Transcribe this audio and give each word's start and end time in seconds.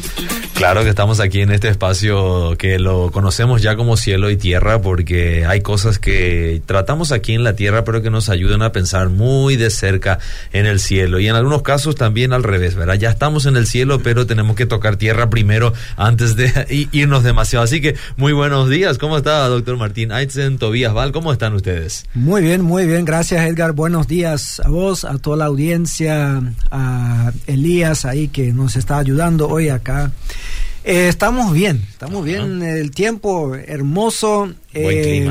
Peace. 0.00 0.27
Claro 0.58 0.82
que 0.82 0.88
estamos 0.88 1.20
aquí 1.20 1.40
en 1.40 1.52
este 1.52 1.68
espacio 1.68 2.56
que 2.58 2.80
lo 2.80 3.12
conocemos 3.12 3.62
ya 3.62 3.76
como 3.76 3.96
cielo 3.96 4.28
y 4.28 4.36
tierra 4.36 4.82
porque 4.82 5.46
hay 5.46 5.60
cosas 5.60 6.00
que 6.00 6.60
tratamos 6.66 7.12
aquí 7.12 7.34
en 7.34 7.44
la 7.44 7.54
tierra 7.54 7.84
pero 7.84 8.02
que 8.02 8.10
nos 8.10 8.28
ayudan 8.28 8.62
a 8.62 8.72
pensar 8.72 9.08
muy 9.08 9.54
de 9.54 9.70
cerca 9.70 10.18
en 10.52 10.66
el 10.66 10.80
cielo 10.80 11.20
y 11.20 11.28
en 11.28 11.36
algunos 11.36 11.62
casos 11.62 11.94
también 11.94 12.32
al 12.32 12.42
revés, 12.42 12.74
¿verdad? 12.74 12.94
Ya 12.94 13.10
estamos 13.10 13.46
en 13.46 13.56
el 13.56 13.68
cielo 13.68 14.00
pero 14.02 14.26
tenemos 14.26 14.56
que 14.56 14.66
tocar 14.66 14.96
tierra 14.96 15.30
primero 15.30 15.74
antes 15.96 16.34
de 16.34 16.88
irnos 16.90 17.22
demasiado. 17.22 17.64
Así 17.64 17.80
que 17.80 17.94
muy 18.16 18.32
buenos 18.32 18.68
días, 18.68 18.98
¿cómo 18.98 19.16
está 19.16 19.46
doctor 19.46 19.76
Martín 19.76 20.10
Aitzen, 20.10 20.58
Tobías 20.58 20.92
Val? 20.92 21.12
¿Cómo 21.12 21.32
están 21.32 21.54
ustedes? 21.54 22.04
Muy 22.14 22.42
bien, 22.42 22.62
muy 22.62 22.84
bien, 22.84 23.04
gracias 23.04 23.48
Edgar, 23.48 23.74
buenos 23.74 24.08
días 24.08 24.60
a 24.64 24.68
vos, 24.68 25.04
a 25.04 25.18
toda 25.18 25.36
la 25.36 25.44
audiencia, 25.44 26.42
a 26.72 27.30
Elías 27.46 28.04
ahí 28.04 28.26
que 28.26 28.52
nos 28.52 28.74
está 28.74 28.98
ayudando 28.98 29.48
hoy 29.48 29.68
acá. 29.68 30.10
Eh, 30.84 31.08
estamos 31.08 31.52
bien, 31.52 31.84
estamos 31.90 32.24
bien. 32.24 32.62
El 32.62 32.90
tiempo 32.90 33.54
hermoso. 33.54 34.52
Eh, 34.72 35.30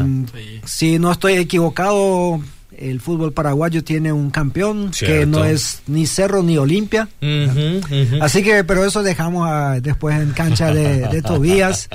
si 0.66 1.00
no 1.00 1.12
estoy 1.12 1.34
equivocado, 1.34 2.42
el 2.78 3.02
fútbol 3.02 3.34
paraguayo 3.34 3.84
tiene 3.84 4.12
un 4.12 4.30
campeón 4.30 4.92
que 4.92 5.26
no 5.26 5.46
es 5.46 5.82
ni 5.88 6.06
Cerro 6.06 6.44
ni 6.44 6.58
Olimpia. 6.58 7.08
Así 8.22 8.44
que, 8.44 8.64
pero 8.64 8.86
eso 8.86 9.04
dejamos 9.04 9.82
después 9.82 10.20
en 10.20 10.32
cancha 10.32 10.72
de, 10.72 11.08
de, 11.08 11.22
Tobías. 11.22 11.90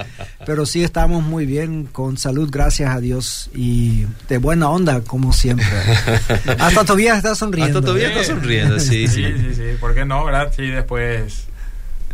Pero 0.45 0.67
sí 0.67 0.83
estamos 0.83 1.23
muy 1.23 1.47
bien, 1.47 1.85
con 1.85 2.17
salud, 2.19 2.49
gracias 2.51 2.95
a 2.95 3.01
Dios. 3.01 3.51
Y 3.55 4.07
de 4.29 4.39
buena 4.39 4.71
onda, 4.71 5.03
como 5.03 5.33
siempre. 5.33 5.67
Hasta 6.59 6.85
Tobías 6.85 7.19
está 7.19 7.35
sonriendo. 7.35 7.79
Hasta 7.79 7.93
Tobías 7.93 8.11
está 8.11 8.25
sonriendo, 8.25 8.81
sí, 8.81 9.07
sí. 9.07 9.25
Sí, 9.25 9.35
sí, 9.39 9.55
sí. 9.55 9.63
¿Por 9.79 9.95
qué 9.95 10.05
no, 10.05 10.25
verdad? 10.25 10.53
Sí, 10.57 10.67
después 10.67 11.47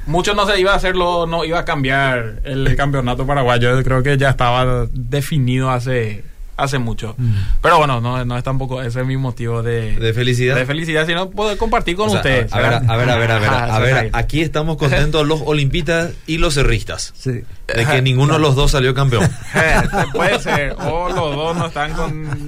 mucho 0.09 0.35
no 0.35 0.47
se 0.47 0.59
iba 0.59 0.73
a 0.73 0.77
hacerlo, 0.77 1.27
no 1.27 1.45
iba 1.45 1.61
a 1.61 1.65
cambiar 1.65 2.41
el 2.45 2.75
campeonato 2.77 3.27
paraguayo. 3.27 3.83
Creo 3.85 4.03
que 4.03 4.16
ya 4.16 4.30
estaba 4.30 4.87
definido 4.93 5.71
hace 5.71 6.24
hace 6.59 6.78
mucho. 6.78 7.14
Mm. 7.16 7.32
Pero 7.62 7.78
bueno, 7.78 8.01
no, 8.01 8.24
no 8.24 8.37
es 8.37 8.45
tampoco 8.45 8.82
ese 8.82 9.01
es 9.01 9.06
mi 9.06 9.16
motivo 9.16 9.62
de, 9.62 9.96
de 9.96 10.12
felicidad. 10.12 10.56
De 10.56 10.66
felicidad, 10.66 11.06
sino 11.06 11.30
poder 11.30 11.56
compartir 11.56 11.96
con 11.96 12.10
ustedes. 12.10 12.52
A 12.52 12.59
ver, 12.59 12.74
a 12.74 12.96
ver, 12.96 13.10
a 13.10 13.16
ver, 13.16 13.30
a 13.30 13.38
ver, 13.38 13.51
a 13.51 13.78
ver, 13.78 14.10
aquí 14.12 14.42
estamos 14.42 14.76
contentos 14.76 15.26
los 15.26 15.40
olimpistas 15.46 16.12
y 16.26 16.38
los 16.38 16.54
cerristas. 16.54 17.14
Sí. 17.16 17.42
De 17.66 17.86
que 17.86 18.02
ninguno 18.02 18.34
de 18.34 18.40
los 18.40 18.56
dos 18.56 18.73
salió 18.73 18.92
campeón. 18.92 19.29
puede 20.12 20.38
ser, 20.40 20.74
o 20.80 21.09
los 21.09 21.36
dos 21.36 21.56
no 21.56 21.66
están 21.66 21.92
con 21.92 22.46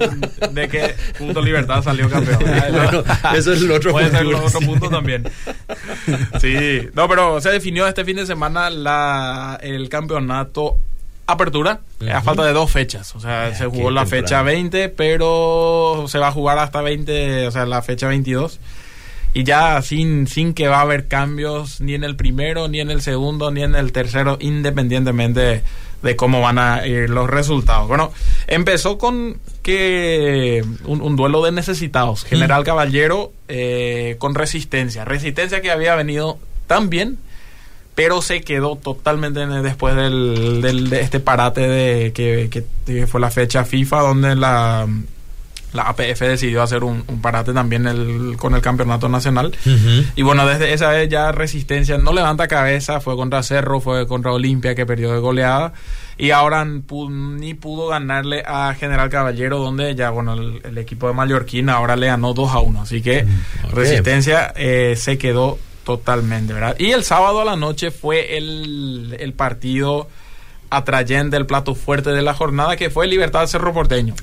de 0.51 0.67
que 0.67 0.95
Punto 1.17 1.41
Libertad 1.41 1.81
salió 1.81 2.09
campeón. 2.09 2.39
bueno, 2.71 3.03
eso 3.33 3.53
es 3.53 3.61
el 3.61 3.71
otro 3.71 3.91
puede 3.91 4.09
punto. 4.09 4.11
Puede 4.11 4.11
ser 4.11 4.21
el 4.21 4.33
otro 4.35 4.59
punto 4.59 4.89
también. 4.89 5.23
Sí, 6.41 6.89
no, 6.93 7.07
pero 7.07 7.39
se 7.39 7.49
definió 7.49 7.87
este 7.87 8.03
fin 8.03 8.17
de 8.17 8.25
semana 8.25 8.69
la, 8.69 9.57
el 9.61 9.87
campeonato 9.87 10.77
apertura 11.27 11.81
a 12.11 12.21
falta 12.21 12.43
de 12.43 12.53
dos 12.53 12.71
fechas. 12.71 13.15
O 13.15 13.19
sea, 13.19 13.47
ah, 13.47 13.55
se 13.55 13.65
jugó 13.65 13.91
la 13.91 14.05
fecha 14.05 14.41
20, 14.41 14.89
pero 14.89 16.05
se 16.07 16.19
va 16.19 16.27
a 16.27 16.31
jugar 16.31 16.59
hasta 16.59 16.81
20, 16.81 17.47
o 17.47 17.51
sea, 17.51 17.65
la 17.65 17.81
fecha 17.81 18.07
22. 18.07 18.59
Y 19.33 19.43
ya 19.43 19.81
sin, 19.81 20.27
sin 20.27 20.53
que 20.53 20.67
va 20.67 20.79
a 20.79 20.81
haber 20.81 21.07
cambios 21.07 21.79
ni 21.79 21.93
en 21.93 22.03
el 22.03 22.15
primero, 22.15 22.67
ni 22.67 22.81
en 22.81 22.91
el 22.91 23.01
segundo, 23.01 23.49
ni 23.49 23.63
en 23.63 23.75
el 23.75 23.93
tercero, 23.93 24.37
independientemente 24.41 25.63
de, 26.01 26.15
cómo 26.17 26.41
van 26.41 26.59
a 26.59 26.85
ir 26.85 27.09
los 27.09 27.29
resultados. 27.29 27.87
Bueno, 27.87 28.11
empezó 28.47 28.97
con 28.97 29.37
que 29.61 30.65
un, 30.83 31.15
duelo 31.15 31.43
de 31.43 31.53
necesitados. 31.53 32.25
General 32.25 32.65
Caballero 32.65 33.31
eh, 33.47 34.17
con 34.19 34.35
resistencia. 34.35 35.05
Resistencia 35.05 35.61
que 35.61 35.71
había 35.71 35.95
venido 35.95 36.37
tan 36.67 36.89
bien 36.89 37.17
pero 37.95 38.21
se 38.21 38.41
quedó 38.41 38.77
totalmente 38.77 39.45
después 39.45 39.95
del, 39.95 40.61
de 40.61 41.01
este 41.01 41.19
parate 41.19 41.67
de 41.67 42.13
que, 42.13 43.05
fue 43.07 43.19
la 43.19 43.29
fecha 43.31 43.65
FIFA 43.65 43.99
donde 44.01 44.35
la, 44.35 44.87
la 45.73 45.83
APF 45.83 46.19
decidió 46.21 46.61
hacer 46.61 46.83
un, 46.83 47.03
parate 47.21 47.53
también 47.53 47.87
el, 47.87 48.35
con 48.37 48.55
el 48.55 48.61
campeonato 48.61 49.09
nacional. 49.09 49.55
Y 50.15 50.21
bueno 50.21 50.47
desde 50.47 50.73
esa 50.73 50.89
vez 50.89 51.09
ya 51.09 51.31
Resistencia 51.31 51.97
no 51.97 52.13
levanta 52.13 52.47
cabeza 52.47 53.01
fue 53.01 53.15
contra 53.15 53.43
Cerro 53.43 53.81
fue 53.81 54.07
contra 54.07 54.31
Olimpia 54.31 54.73
que 54.73 54.85
perdió 54.85 55.11
de 55.11 55.19
goleada. 55.19 55.73
Y 56.17 56.31
ahora 56.31 56.65
ni 56.65 57.53
pudo 57.55 57.87
ganarle 57.87 58.43
a 58.45 58.75
General 58.79 59.09
Caballero 59.09 59.59
donde 59.59 59.95
ya 59.95 60.11
bueno 60.11 60.33
el, 60.33 60.77
equipo 60.77 61.07
de 61.07 61.13
Mallorquín 61.13 61.69
ahora 61.69 61.95
le 61.95 62.07
ganó 62.07 62.33
2 62.33 62.51
a 62.51 62.59
1 62.59 62.81
así 62.81 63.01
que 63.01 63.23
mm, 63.23 63.75
Resistencia 63.75 64.53
eh, 64.55 64.95
se 64.97 65.17
quedó 65.17 65.57
Totalmente, 65.83 66.53
¿verdad? 66.53 66.75
Y 66.77 66.91
el 66.91 67.03
sábado 67.03 67.41
a 67.41 67.45
la 67.45 67.55
noche 67.55 67.91
fue 67.91 68.37
el, 68.37 69.33
partido 69.35 70.07
atrayente, 70.69 71.37
el 71.37 71.45
plato 71.45 71.75
fuerte 71.75 72.11
de 72.11 72.21
la 72.21 72.33
jornada, 72.33 72.75
que 72.77 72.89
fue 72.89 73.07
Libertad 73.07 73.47
Cerro 73.47 73.73
Porteño. 73.73 74.15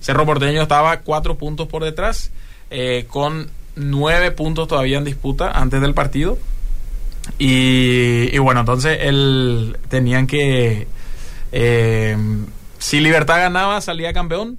Cerro 0.00 0.26
Porteño 0.26 0.62
estaba 0.62 1.00
cuatro 1.00 1.36
puntos 1.36 1.66
por 1.66 1.84
detrás, 1.84 2.30
eh, 2.70 3.06
con 3.08 3.48
nueve 3.74 4.30
puntos 4.32 4.68
todavía 4.68 4.98
en 4.98 5.04
disputa 5.04 5.50
antes 5.50 5.80
del 5.80 5.94
partido. 5.94 6.38
Y, 7.38 8.36
bueno, 8.38 8.60
entonces 8.60 8.98
él, 9.02 9.76
tenían 9.88 10.26
que... 10.26 10.86
Eh, 11.52 12.16
si 12.78 13.00
Libertad 13.00 13.38
ganaba, 13.38 13.80
salía 13.80 14.12
campeón. 14.12 14.58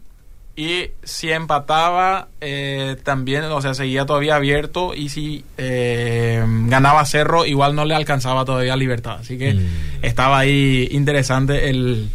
Y 0.60 0.92
si 1.06 1.32
empataba, 1.32 2.28
eh, 2.42 2.98
también, 3.04 3.46
o 3.46 3.62
sea, 3.62 3.74
seguía 3.74 4.06
todavía 4.06 4.36
abierto. 4.36 4.94
Y 4.94 5.08
si 5.08 5.46
eh, 5.58 6.44
ganaba 6.66 7.06
Cerro, 7.06 7.46
igual 7.46 7.76
no 7.76 7.86
le 7.86 7.96
alcanzaba 7.96 8.44
todavía 8.44 8.76
Libertad. 8.76 9.20
Así 9.22 9.38
que 9.38 9.54
mm. 9.54 9.68
estaba 10.02 10.38
ahí 10.38 10.90
interesante 10.92 11.70
el, 11.70 12.10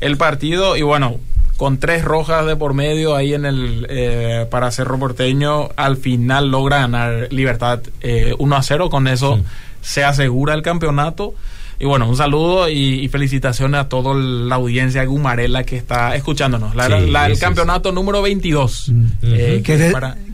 el, 0.00 0.16
partido. 0.16 0.76
Y 0.76 0.82
bueno, 0.82 1.16
con 1.56 1.78
tres 1.78 2.04
rojas 2.04 2.46
de 2.46 2.54
por 2.54 2.72
medio 2.72 3.16
ahí 3.16 3.34
en 3.34 3.44
el 3.44 3.84
eh, 3.90 4.46
para 4.48 4.70
Cerro 4.70 4.96
Porteño, 5.00 5.70
al 5.74 5.96
final 5.96 6.52
logra 6.52 6.78
ganar 6.78 7.26
Libertad 7.32 7.80
1 8.38 8.56
a 8.56 8.62
0. 8.62 8.90
Con 8.90 9.08
eso 9.08 9.40
se 9.80 10.04
asegura 10.04 10.54
el 10.54 10.62
campeonato. 10.62 11.34
Y 11.80 11.84
bueno, 11.84 12.08
un 12.08 12.16
saludo 12.16 12.68
y, 12.68 13.06
felicitaciones 13.08 13.80
a 13.80 13.88
toda 13.88 14.12
la 14.14 14.56
audiencia 14.56 15.04
gumarela 15.04 15.62
que 15.62 15.76
está 15.76 16.16
escuchándonos. 16.16 16.74
el 16.74 17.38
campeonato 17.38 17.92
número 17.92 18.20
22. 18.20 18.88
Mm. 18.88 19.04
Eh, 19.22 19.62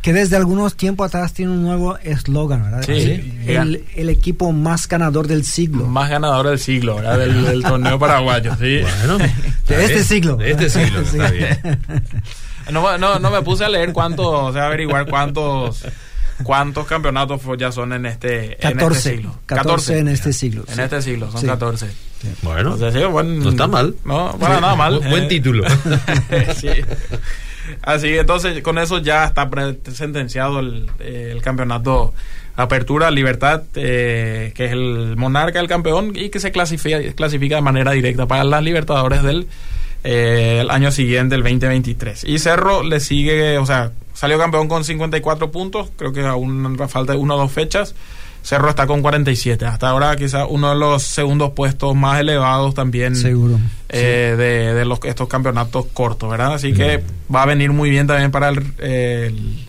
que, 0.00 0.12
desde 0.12 0.36
algunos 0.36 0.74
tiempos 0.74 1.08
atrás 1.08 1.34
tiene 1.34 1.52
un 1.52 1.62
nuevo 1.62 1.98
eslogan, 1.98 2.62
¿verdad? 2.62 2.82
Sí. 2.86 3.34
El, 3.46 4.08
equipo 4.08 4.52
más 4.52 4.88
ganador 4.88 5.26
del 5.28 5.44
siglo. 5.44 5.86
Más 5.86 6.08
ganador 6.08 6.48
del 6.48 6.58
siglo, 6.58 6.96
¿verdad? 6.96 7.18
Del, 7.18 7.62
torneo 7.68 7.98
paraguayo, 7.98 8.52
sí. 8.58 8.80
Bueno, 8.80 9.18
de 9.18 9.84
este 9.84 10.02
siglo. 10.02 10.36
De 10.36 10.52
este 10.52 10.70
siglo, 10.70 11.00
está 11.02 11.30
bien. 11.30 11.58
No, 12.70 12.96
no, 12.96 13.18
no 13.18 13.30
me 13.30 13.42
puse 13.42 13.64
a 13.64 13.68
leer 13.68 13.92
cuántos, 13.92 14.26
o 14.26 14.52
sea, 14.52 14.66
averiguar 14.66 15.06
cuántos 15.06 15.84
¿Cuántos 16.42 16.86
campeonatos 16.86 17.40
ya 17.58 17.70
son 17.70 17.92
en 17.92 18.06
este, 18.06 18.56
14, 18.60 18.66
en 18.68 18.80
este 18.80 19.10
siglo? 19.10 19.38
14, 19.46 19.98
en 19.98 20.08
este 20.08 20.32
siglo. 20.32 20.64
En 20.68 20.80
este 20.80 21.02
siglo, 21.02 21.30
son 21.30 21.46
14. 21.46 21.86
Bueno, 22.42 22.76
no 22.76 23.50
está 23.50 23.66
mal. 23.66 23.94
No, 24.04 24.32
bueno, 24.32 24.60
nada 24.60 24.74
mal. 24.74 24.98
buen 25.00 25.28
título. 25.28 25.64
sí. 26.56 26.68
Así 27.82 28.08
entonces 28.18 28.62
con 28.62 28.78
eso 28.78 28.98
ya 28.98 29.24
está 29.24 29.48
sentenciado 29.92 30.60
el, 30.60 30.90
el 30.98 31.40
campeonato 31.40 32.12
Apertura 32.56 33.10
Libertad, 33.10 33.62
eh, 33.74 34.52
que 34.54 34.66
es 34.66 34.72
el 34.72 35.16
monarca, 35.16 35.58
el 35.60 35.66
campeón, 35.66 36.12
y 36.14 36.28
que 36.28 36.38
se 36.38 36.52
clasifica, 36.52 37.00
clasifica 37.14 37.56
de 37.56 37.62
manera 37.62 37.92
directa 37.92 38.26
para 38.26 38.44
las 38.44 38.62
Libertadores 38.62 39.22
del 39.22 39.48
eh, 40.04 40.58
el 40.60 40.70
año 40.70 40.90
siguiente, 40.92 41.34
el 41.34 41.42
2023. 41.42 42.24
Y 42.24 42.38
Cerro 42.38 42.82
le 42.82 43.00
sigue, 43.00 43.58
o 43.58 43.66
sea, 43.66 43.92
salió 44.12 44.38
campeón 44.38 44.68
con 44.68 44.84
54 44.84 45.50
puntos, 45.50 45.90
creo 45.96 46.12
que 46.12 46.20
aún 46.20 46.78
falta 46.88 47.16
una 47.16 47.34
o 47.34 47.38
dos 47.38 47.50
fechas. 47.50 47.94
Cerro 48.42 48.68
está 48.68 48.86
con 48.86 49.00
47. 49.00 49.64
Hasta 49.64 49.88
ahora 49.88 50.14
quizá 50.16 50.44
uno 50.44 50.68
de 50.68 50.76
los 50.76 51.02
segundos 51.02 51.52
puestos 51.52 51.96
más 51.96 52.20
elevados 52.20 52.74
también 52.74 53.16
Seguro. 53.16 53.58
Eh, 53.88 54.74
de, 54.76 54.84
los, 54.84 55.00
estos 55.04 55.28
campeonatos 55.28 55.86
cortos, 55.94 56.30
¿verdad? 56.30 56.52
Así 56.52 56.74
que 56.74 57.02
va 57.34 57.42
a 57.42 57.46
venir 57.46 57.72
muy 57.72 57.88
bien 57.88 58.06
también 58.06 58.30
para 58.30 58.50
el, 58.50 58.62
el, 58.80 59.66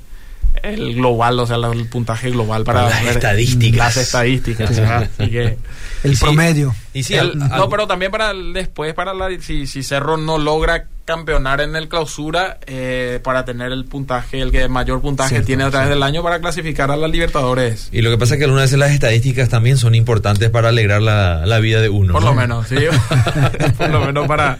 global, 0.73 1.39
o 1.39 1.45
sea, 1.45 1.57
el 1.57 1.87
puntaje 1.87 2.29
global 2.31 2.63
para, 2.63 2.89
las 2.89 3.03
estadísticas. 3.03 3.77
Las 3.77 3.97
estadísticas. 3.97 4.77
Así 4.79 5.29
que 5.29 5.57
el 6.03 6.17
promedio. 6.17 6.73
Y 6.93 7.03
sí, 7.03 7.15
no, 7.35 7.69
pero 7.69 7.87
también 7.87 8.11
para 8.11 8.33
después, 8.33 8.93
para 8.93 9.13
la, 9.13 9.29
si, 9.41 9.67
si 9.67 9.83
Cerro 9.83 10.17
no 10.17 10.37
logra 10.37 10.87
campeonar 11.05 11.61
en 11.61 11.75
el 11.75 11.87
clausura, 11.87 12.57
eh, 12.65 13.19
para 13.23 13.45
tener 13.45 13.71
el 13.71 13.85
puntaje, 13.85 14.41
el 14.41 14.51
que 14.51 14.67
mayor 14.67 15.01
puntaje 15.01 15.41
tiene 15.41 15.63
a 15.63 15.69
través 15.69 15.89
del 15.89 16.01
año 16.03 16.23
para 16.23 16.39
clasificar 16.39 16.91
a 16.91 16.97
las 16.97 17.11
Libertadores. 17.11 17.89
Y 17.91 18.01
lo 18.01 18.09
que 18.09 18.17
pasa 18.17 18.33
es 18.33 18.39
que 18.39 18.45
algunas 18.45 18.65
veces 18.65 18.79
las 18.79 18.91
estadísticas 18.91 19.49
también 19.49 19.77
son 19.77 19.93
importantes 19.95 20.49
para 20.49 20.69
alegrar 20.69 21.01
la, 21.01 21.45
la 21.45 21.59
vida 21.59 21.79
de 21.79 21.89
uno. 21.89 22.13
Por 22.13 22.23
lo 22.23 22.33
menos, 22.33 22.67
sí. 22.67 22.75
Por 23.77 23.89
lo 23.89 24.05
menos 24.05 24.27
para 24.27 24.57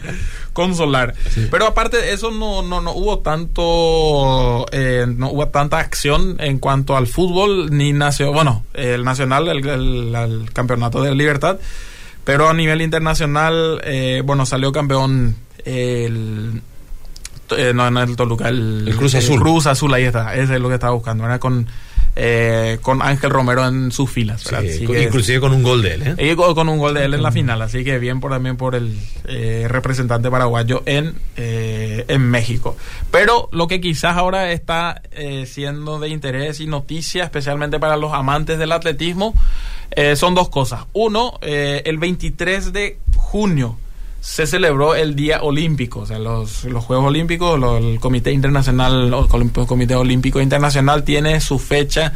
consolar. 0.56 1.14
Pero 1.50 1.66
aparte 1.66 1.98
de 1.98 2.14
eso, 2.14 2.30
no, 2.30 2.62
no, 2.62 2.80
no 2.80 2.92
hubo 2.92 3.18
tanto, 3.18 4.64
eh, 4.72 5.04
no 5.06 5.30
hubo 5.30 5.48
tanta 5.48 5.78
acción 5.78 6.36
en 6.38 6.58
cuanto 6.58 6.96
al 6.96 7.06
fútbol, 7.06 7.76
ni 7.76 7.92
nació, 7.92 8.32
bueno, 8.32 8.64
el 8.72 9.04
nacional, 9.04 9.48
el, 9.48 9.68
el, 9.68 10.50
campeonato 10.54 11.02
de 11.02 11.14
libertad, 11.14 11.58
pero 12.26 12.48
a 12.48 12.54
nivel 12.54 12.82
internacional, 12.82 13.80
eh, 13.84 14.20
bueno, 14.24 14.44
salió 14.46 14.72
campeón 14.72 15.36
el 15.64 16.60
eh, 17.56 17.72
no, 17.72 17.88
no 17.88 18.02
el 18.02 18.16
Toluca, 18.16 18.48
el, 18.48 18.92
Cruz 18.98 19.14
Azul. 19.14 19.38
Cruz 19.38 19.68
Azul, 19.68 19.94
ahí 19.94 20.02
está, 20.02 20.34
ese 20.34 20.56
es 20.56 20.60
lo 20.60 20.66
que 20.66 20.74
estaba 20.74 20.92
buscando, 20.92 21.24
era 21.24 21.38
con 21.38 21.68
eh, 22.18 22.78
con 22.80 23.02
Ángel 23.02 23.28
Romero 23.28 23.66
en 23.66 23.92
sus 23.92 24.10
filas. 24.10 24.42
inclusive 24.80 25.38
con 25.38 25.52
un 25.52 25.62
gol 25.62 25.82
de 25.82 25.94
él. 25.94 26.14
¿eh? 26.16 26.32
Y 26.32 26.34
con, 26.34 26.68
un 26.68 26.78
gol 26.78 26.94
de 26.94 27.04
él 27.04 27.12
en 27.12 27.22
la 27.22 27.30
final, 27.30 27.60
así 27.60 27.84
que 27.84 27.98
bien 27.98 28.20
por 28.20 28.30
también 28.30 28.56
por 28.56 28.74
el 28.74 28.98
eh, 29.26 29.66
representante 29.68 30.30
paraguayo 30.30 30.82
en, 30.86 31.14
en 31.36 32.22
México. 32.22 32.76
Pero 33.10 33.50
lo 33.52 33.68
que 33.68 33.82
quizás 33.82 34.16
ahora 34.16 34.50
está 34.50 35.02
siendo 35.44 36.00
de 36.00 36.08
interés 36.08 36.60
y 36.60 36.66
noticia, 36.66 37.24
especialmente 37.24 37.78
para 37.78 37.98
los 37.98 38.14
amantes 38.14 38.58
del 38.58 38.72
atletismo, 38.72 39.34
son 40.14 40.34
dos 40.34 40.48
cosas. 40.48 40.84
Uno, 40.94 41.38
el 41.42 41.98
23 41.98 42.72
de 42.72 42.98
junio 43.14 43.76
se 44.26 44.44
celebró 44.44 44.96
el 44.96 45.14
Día 45.14 45.40
Olímpico, 45.42 46.00
o 46.00 46.06
sea, 46.06 46.18
los, 46.18 46.64
los 46.64 46.84
Juegos 46.84 47.06
Olímpicos, 47.06 47.60
el 47.80 48.00
Comité 48.00 48.32
Internacional, 48.32 49.14
el 49.14 49.66
Comité 49.66 49.94
Olímpico 49.94 50.40
Internacional 50.40 51.04
tiene 51.04 51.40
su 51.40 51.60
fecha 51.60 52.12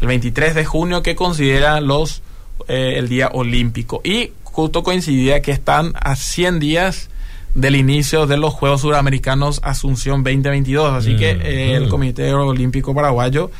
el 0.00 0.06
23 0.08 0.54
de 0.54 0.64
junio 0.64 1.02
que 1.02 1.14
considera 1.14 1.82
los 1.82 2.22
eh, 2.66 2.94
el 2.96 3.10
Día 3.10 3.28
Olímpico 3.34 4.00
y 4.02 4.32
justo 4.42 4.82
coincidía 4.82 5.42
que 5.42 5.52
están 5.52 5.92
a 6.00 6.16
100 6.16 6.60
días 6.60 7.10
del 7.54 7.76
inicio 7.76 8.26
de 8.26 8.38
los 8.38 8.54
Juegos 8.54 8.80
Suramericanos 8.80 9.60
Asunción 9.62 10.24
2022, 10.24 10.94
así 10.94 11.14
que 11.16 11.34
mm, 11.34 11.40
eh, 11.42 11.74
el 11.74 11.86
mm. 11.86 11.90
Comité 11.90 12.32
Olímpico 12.32 12.94
Paraguayo 12.94 13.50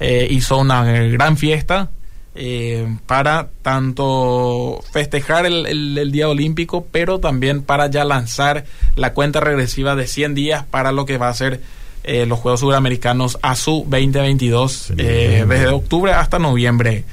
eh, 0.00 0.28
hizo 0.30 0.58
una 0.58 0.84
gran 0.84 1.38
fiesta 1.38 1.88
eh, 2.40 2.86
para 3.06 3.48
tanto 3.62 4.80
festejar 4.92 5.44
el, 5.44 6.12
Día 6.12 6.28
Olímpico, 6.28 6.86
pero 6.88 7.18
también 7.18 7.62
para 7.62 7.90
ya 7.90 8.04
lanzar 8.04 8.64
la 8.94 9.12
cuenta 9.12 9.40
regresiva 9.40 9.96
de 9.96 10.06
100 10.06 10.36
días 10.36 10.64
para 10.64 10.92
lo 10.92 11.04
que 11.04 11.18
va 11.18 11.30
a 11.30 11.34
ser 11.34 11.60
eh, 12.04 12.26
los 12.26 12.38
Juegos 12.38 12.60
Suramericanos 12.60 13.38
ASU 13.42 13.84
2022, 13.88 14.92
eh, 14.98 15.44
desde 15.48 15.66
octubre 15.66 16.12
hasta 16.12 16.38
noviembre, 16.38 17.04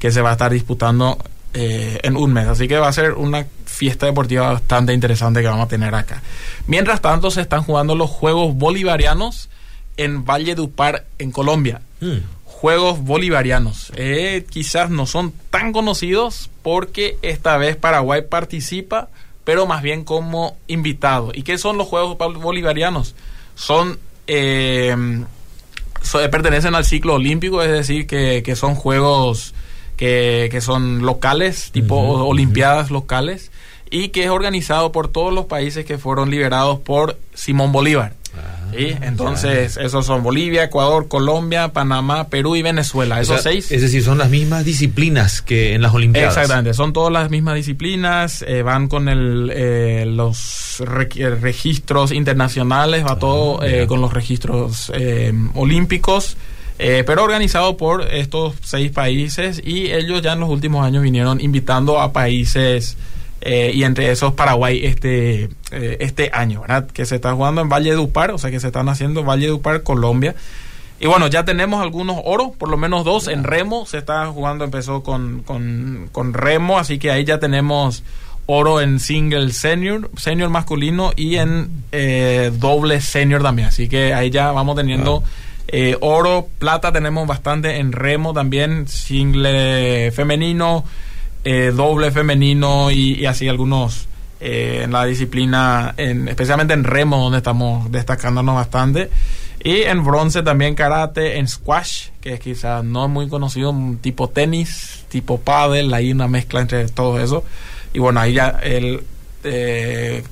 que 0.00 0.10
se 0.10 0.20
va 0.20 0.30
a 0.30 0.32
estar 0.32 0.50
disputando 0.50 1.16
en 1.54 2.16
un 2.16 2.32
mes. 2.32 2.48
Así 2.48 2.66
que 2.66 2.78
va 2.78 2.88
a 2.88 2.92
ser 2.92 3.12
una 3.12 3.46
fiesta 3.66 4.06
deportiva 4.06 4.52
bastante 4.52 4.92
interesante 4.92 5.42
que 5.42 5.46
vamos 5.46 5.66
a 5.66 5.68
tener 5.68 5.94
acá. 5.94 6.22
Mientras 6.66 7.00
tanto, 7.00 7.30
se 7.30 7.42
están 7.42 7.62
jugando 7.62 7.94
los 7.94 8.10
Juegos 8.10 8.56
Bolivarianos 8.56 9.48
en 9.96 10.24
Valle 10.24 10.56
Dupar, 10.56 11.04
en 11.20 11.30
Colombia. 11.30 11.82
Mm. 12.00 12.16
Juegos 12.62 13.02
Bolivarianos. 13.02 13.90
Eh, 13.96 14.46
quizás 14.48 14.88
no 14.88 15.04
son 15.06 15.32
tan 15.50 15.72
conocidos 15.72 16.48
porque 16.62 17.18
esta 17.22 17.56
vez 17.56 17.74
Paraguay 17.74 18.22
participa, 18.22 19.08
pero 19.42 19.66
más 19.66 19.82
bien 19.82 20.04
como 20.04 20.56
invitado. 20.68 21.32
¿Y 21.34 21.42
qué 21.42 21.58
son 21.58 21.76
los 21.76 21.88
Juegos 21.88 22.16
Bolivarianos? 22.16 23.16
Son... 23.56 23.98
Eh, 24.28 24.96
pertenecen 26.30 26.76
al 26.76 26.84
ciclo 26.84 27.14
olímpico, 27.14 27.64
es 27.64 27.70
decir, 27.72 28.06
que, 28.06 28.54
son 28.54 28.76
juegos 28.76 29.54
que, 29.96 30.56
son 30.60 31.02
locales, 31.02 31.72
tipo 31.72 31.96
olimpiadas 31.96 32.92
locales, 32.92 33.50
y 33.90 34.10
que 34.10 34.22
es 34.22 34.30
organizado 34.30 34.92
por 34.92 35.08
todos 35.08 35.34
los 35.34 35.46
países 35.46 35.84
que 35.84 35.98
fueron 35.98 36.30
liberados 36.30 36.78
por 36.78 37.18
Simón 37.34 37.72
Bolívar. 37.72 38.21
Entonces, 38.72 39.76
esos 39.76 40.06
son 40.06 40.22
Bolivia, 40.22 40.64
Ecuador, 40.64 41.08
Colombia, 41.08 41.68
Panamá, 41.68 42.28
Perú 42.28 42.56
y 42.56 42.62
Venezuela. 42.62 43.20
Esos 43.20 43.42
seis. 43.42 43.70
Es 43.70 43.82
decir, 43.82 44.02
son 44.02 44.18
las 44.18 44.30
mismas 44.30 44.64
disciplinas 44.64 45.42
que 45.42 45.74
en 45.74 45.82
las 45.82 45.92
Olimpiadas. 45.92 46.36
Exactamente, 46.36 46.74
son 46.74 46.92
todas 46.92 47.12
las 47.12 47.30
mismas 47.30 47.56
disciplinas, 47.56 48.42
eh, 48.46 48.62
van 48.62 48.88
con 48.88 49.08
el, 49.08 49.50
eh, 49.54 50.04
los 50.06 50.80
eh, 50.80 51.30
registros 51.30 52.12
internacionales, 52.12 53.04
va 53.04 53.18
todo 53.18 53.60
ah, 53.62 53.86
con 53.86 54.00
los 54.00 54.12
registros 54.12 54.90
olímpicos. 55.54 56.36
pero 56.78 57.22
organizado 57.22 57.76
por 57.76 58.02
estos 58.12 58.54
seis 58.62 58.90
países 58.90 59.60
y 59.64 59.92
ellos 59.92 60.22
ya 60.22 60.32
en 60.32 60.40
los 60.40 60.48
últimos 60.48 60.84
años 60.84 61.02
vinieron 61.02 61.40
invitando 61.40 62.00
a 62.00 62.12
países 62.12 62.96
eh, 63.44 63.72
y 63.74 63.82
entre 63.82 64.08
esos 64.08 64.34
Paraguay 64.34 64.80
este, 64.84 65.48
eh, 65.72 65.96
este 65.98 66.30
año, 66.32 66.60
¿verdad? 66.60 66.86
Que 66.86 67.04
se 67.04 67.16
está 67.16 67.32
jugando 67.32 67.60
en 67.60 67.68
Valle 67.68 67.90
de 67.90 67.98
Upar, 67.98 68.30
o 68.30 68.38
sea 68.38 68.52
que 68.52 68.60
se 68.60 68.68
están 68.68 68.88
haciendo 68.88 69.24
Valle 69.24 69.46
de 69.46 69.52
Upar, 69.52 69.82
Colombia. 69.82 70.36
Y 71.00 71.08
bueno, 71.08 71.26
ya 71.26 71.44
tenemos 71.44 71.82
algunos 71.82 72.18
oros, 72.24 72.56
por 72.56 72.68
lo 72.68 72.76
menos 72.76 73.04
dos 73.04 73.26
en 73.26 73.42
remo, 73.42 73.84
se 73.84 73.98
está 73.98 74.26
jugando, 74.26 74.64
empezó 74.64 75.02
con, 75.02 75.42
con, 75.42 76.34
remo, 76.34 76.78
así 76.78 77.00
que 77.00 77.10
ahí 77.10 77.24
ya 77.24 77.40
tenemos 77.40 78.04
oro 78.46 78.80
en 78.80 79.00
single 79.00 79.52
senior, 79.52 80.08
senior 80.16 80.48
masculino 80.48 81.12
y 81.16 81.36
en 81.36 81.68
eh, 81.90 82.52
doble 82.54 83.00
senior 83.00 83.42
también, 83.42 83.68
así 83.68 83.88
que 83.88 84.14
ahí 84.14 84.30
ya 84.30 84.52
vamos 84.52 84.76
teniendo... 84.76 85.24
oro, 86.00 86.46
plata 86.60 86.92
tenemos 86.92 87.26
bastante 87.26 87.78
en 87.78 87.90
remo 87.90 88.32
también, 88.32 88.86
single 88.86 90.12
femenino, 90.12 90.84
eh, 91.44 91.72
doble 91.74 92.12
femenino 92.12 92.92
y, 92.92 93.26
así 93.26 93.48
algunos 93.48 94.06
eh, 94.40 94.82
en 94.84 94.92
la 94.92 95.04
disciplina, 95.04 95.92
en, 95.96 96.28
especialmente 96.28 96.72
en 96.72 96.84
remo, 96.84 97.18
donde 97.18 97.38
estamos 97.38 97.90
destacándonos 97.90 98.54
bastante. 98.54 99.10
Y 99.64 99.82
en 99.82 100.04
bronce 100.04 100.42
también 100.42 100.74
karate, 100.74 101.38
en 101.38 101.48
squash, 101.48 102.08
que 102.20 102.38
quizás 102.38 102.84
no 102.84 103.06
es 103.06 103.10
muy 103.10 103.28
conocido, 103.28 103.74
tipo 104.00 104.28
tenis, 104.28 105.04
tipo 105.08 105.40
paddle, 105.40 105.94
hay 105.94 106.12
una 106.12 106.28
mezcla 106.28 106.60
entre 106.60 106.88
todo 106.88 107.20
eso. 107.20 107.44
Y 107.92 107.98
bueno, 107.98 108.20
ahí 108.20 108.34
ya 108.34 108.60
el 108.62 109.02
eh, 109.42 110.22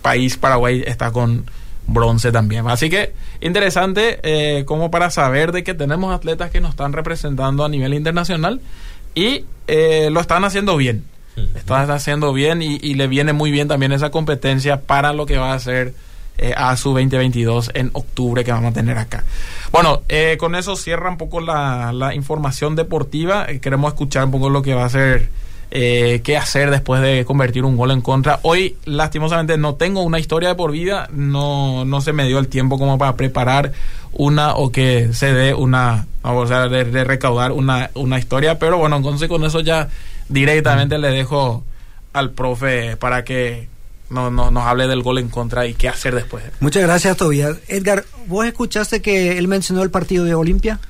país 0.00 0.38
Paraguay 0.38 0.84
está 0.86 1.10
con 1.10 1.44
bronce 1.86 2.32
también. 2.32 2.66
Así 2.68 2.88
que 2.88 3.12
interesante 3.40 4.64
como 4.66 4.90
para 4.90 5.10
saber 5.10 5.52
de 5.52 5.64
que 5.64 5.74
tenemos 5.74 6.14
atletas 6.14 6.50
que 6.50 6.60
nos 6.60 6.70
están 6.70 6.92
representando 6.92 7.64
a 7.64 7.68
nivel 7.68 7.94
internacional 7.94 8.60
y 9.16 9.44
eh, 9.66 10.10
lo 10.12 10.20
están 10.20 10.44
haciendo 10.44 10.76
bien. 10.76 11.04
Están 11.56 11.90
haciendo 11.90 12.32
bien 12.32 12.62
y, 12.62 12.94
le 12.94 13.08
viene 13.08 13.32
muy 13.32 13.50
bien 13.50 13.68
también 13.68 13.92
esa 13.92 14.10
competencia 14.10 14.80
para 14.82 15.12
lo 15.12 15.26
que 15.26 15.36
va 15.36 15.52
a 15.52 15.58
ser 15.58 15.92
eh, 16.38 16.54
a 16.56 16.74
su 16.76 16.90
2022 16.90 17.72
en 17.74 17.90
octubre 17.92 18.44
que 18.44 18.52
vamos 18.52 18.70
a 18.70 18.74
tener 18.74 18.96
acá. 18.96 19.24
Bueno, 19.70 20.02
eh, 20.08 20.36
con 20.38 20.54
eso 20.54 20.76
cierra 20.76 21.10
un 21.10 21.18
poco 21.18 21.40
la, 21.40 21.92
la 21.92 22.14
información 22.14 22.74
deportiva. 22.74 23.46
queremos 23.60 23.92
escuchar 23.92 24.24
un 24.24 24.30
poco 24.30 24.48
lo 24.48 24.62
que 24.62 24.74
va 24.74 24.84
a 24.84 24.88
ser 24.88 25.28
qué 25.70 26.36
hacer 26.36 26.70
después 26.70 27.02
de 27.02 27.24
convertir 27.24 27.64
un 27.64 27.76
gol 27.76 27.90
en 27.90 28.00
contra. 28.00 28.40
Hoy, 28.42 28.76
lastimosamente, 28.84 29.58
no 29.58 29.74
tengo 29.74 30.02
una 30.02 30.18
historia 30.18 30.50
de 30.50 30.54
por 30.54 30.72
vida, 30.72 31.08
no, 31.12 31.84
no 31.84 32.00
se 32.00 32.12
me 32.12 32.26
dio 32.26 32.38
el 32.38 32.48
tiempo 32.48 32.78
como 32.78 32.98
para 32.98 33.16
preparar 33.16 33.72
una 34.12 34.54
o 34.54 34.72
que 34.72 35.12
se 35.12 35.32
dé 35.32 35.54
una, 35.54 36.06
o 36.22 36.46
sea, 36.46 36.68
de, 36.68 37.04
recaudar 37.04 37.52
una, 37.52 37.90
una 37.94 38.18
historia, 38.18 38.58
pero 38.58 38.78
bueno, 38.78 38.96
entonces 38.96 39.28
con 39.28 39.44
eso 39.44 39.60
ya 39.60 39.88
directamente 40.28 40.98
le 40.98 41.08
dejo 41.08 41.64
al 42.12 42.30
profe 42.30 42.96
para 42.96 43.24
que 43.24 43.68
no, 44.08 44.30
no, 44.30 44.50
nos 44.50 44.64
hable 44.64 44.86
del 44.86 45.02
gol 45.02 45.18
en 45.18 45.28
contra 45.28 45.66
y 45.66 45.74
qué 45.74 45.88
hacer 45.88 46.14
después. 46.14 46.44
Muchas 46.60 46.82
gracias, 46.82 47.16
Tobias. 47.16 47.58
Edgar, 47.68 48.04
¿vos 48.26 48.46
escuchaste 48.46 49.02
que 49.02 49.36
él 49.36 49.48
mencionó 49.48 49.82
el 49.82 49.90
partido 49.90 50.24
de 50.24 50.34
Olimpia? 50.34 50.80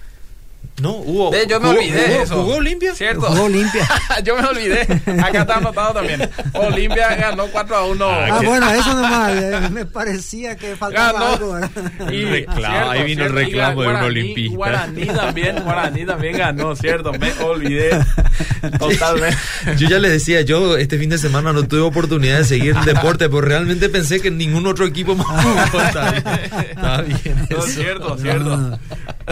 No, 0.80 0.92
hubo. 0.96 1.32
yo 1.48 1.60
me 1.60 1.68
olvidé 1.70 2.22
eso. 2.22 2.36
¿Jugó 2.42 2.56
Olimpia? 2.56 2.94
¿Cierto? 2.94 3.22
Jugó 3.22 3.44
Olimpia. 3.44 3.88
yo 4.24 4.36
me 4.36 4.46
olvidé. 4.46 4.82
Acá 5.22 5.40
está 5.40 5.56
anotado 5.56 5.94
también. 5.94 6.28
Olimpia 6.52 7.14
ganó 7.16 7.46
4 7.46 7.76
a 7.76 7.84
1. 7.86 8.04
Ah, 8.04 8.26
ah 8.30 8.40
bueno, 8.44 8.70
eso 8.70 8.94
nomás. 9.00 9.32
Eh, 9.34 9.60
me 9.70 9.86
parecía 9.86 10.56
que 10.56 10.76
faltaba 10.76 11.12
ganó. 11.12 11.54
algo. 11.54 12.12
Y 12.12 12.24
reclamo, 12.24 12.90
ahí 12.90 13.04
vino 13.04 13.24
el 13.24 13.32
reclamo 13.32 13.82
de 13.82 13.88
un 13.88 13.96
olimpista. 13.96 14.56
Guaraní 14.56 15.06
también, 15.06 15.62
Guaraní 15.62 16.06
también 16.06 16.36
ganó, 16.36 16.76
¿cierto? 16.76 17.12
Me 17.12 17.32
olvidé 17.42 17.90
totalmente. 18.78 19.38
Yo 19.76 19.88
ya 19.88 19.98
les 19.98 20.12
decía, 20.12 20.42
yo 20.42 20.76
este 20.76 20.98
fin 20.98 21.10
de 21.10 21.18
semana 21.18 21.52
no 21.52 21.66
tuve 21.66 21.80
oportunidad 21.80 22.38
de 22.38 22.44
seguir 22.44 22.76
el 22.76 22.84
deporte, 22.84 23.28
pero 23.28 23.40
realmente 23.40 23.88
pensé 23.88 24.20
que 24.20 24.30
ningún 24.30 24.66
otro 24.66 24.86
equipo 24.86 25.14
más 25.14 25.26
jugó. 25.26 25.82
Está 25.82 26.10
bien. 26.10 26.24
Está 26.70 27.02
bien. 27.02 27.46
No, 27.50 27.62
cierto, 27.62 28.18
cierto. 28.18 28.78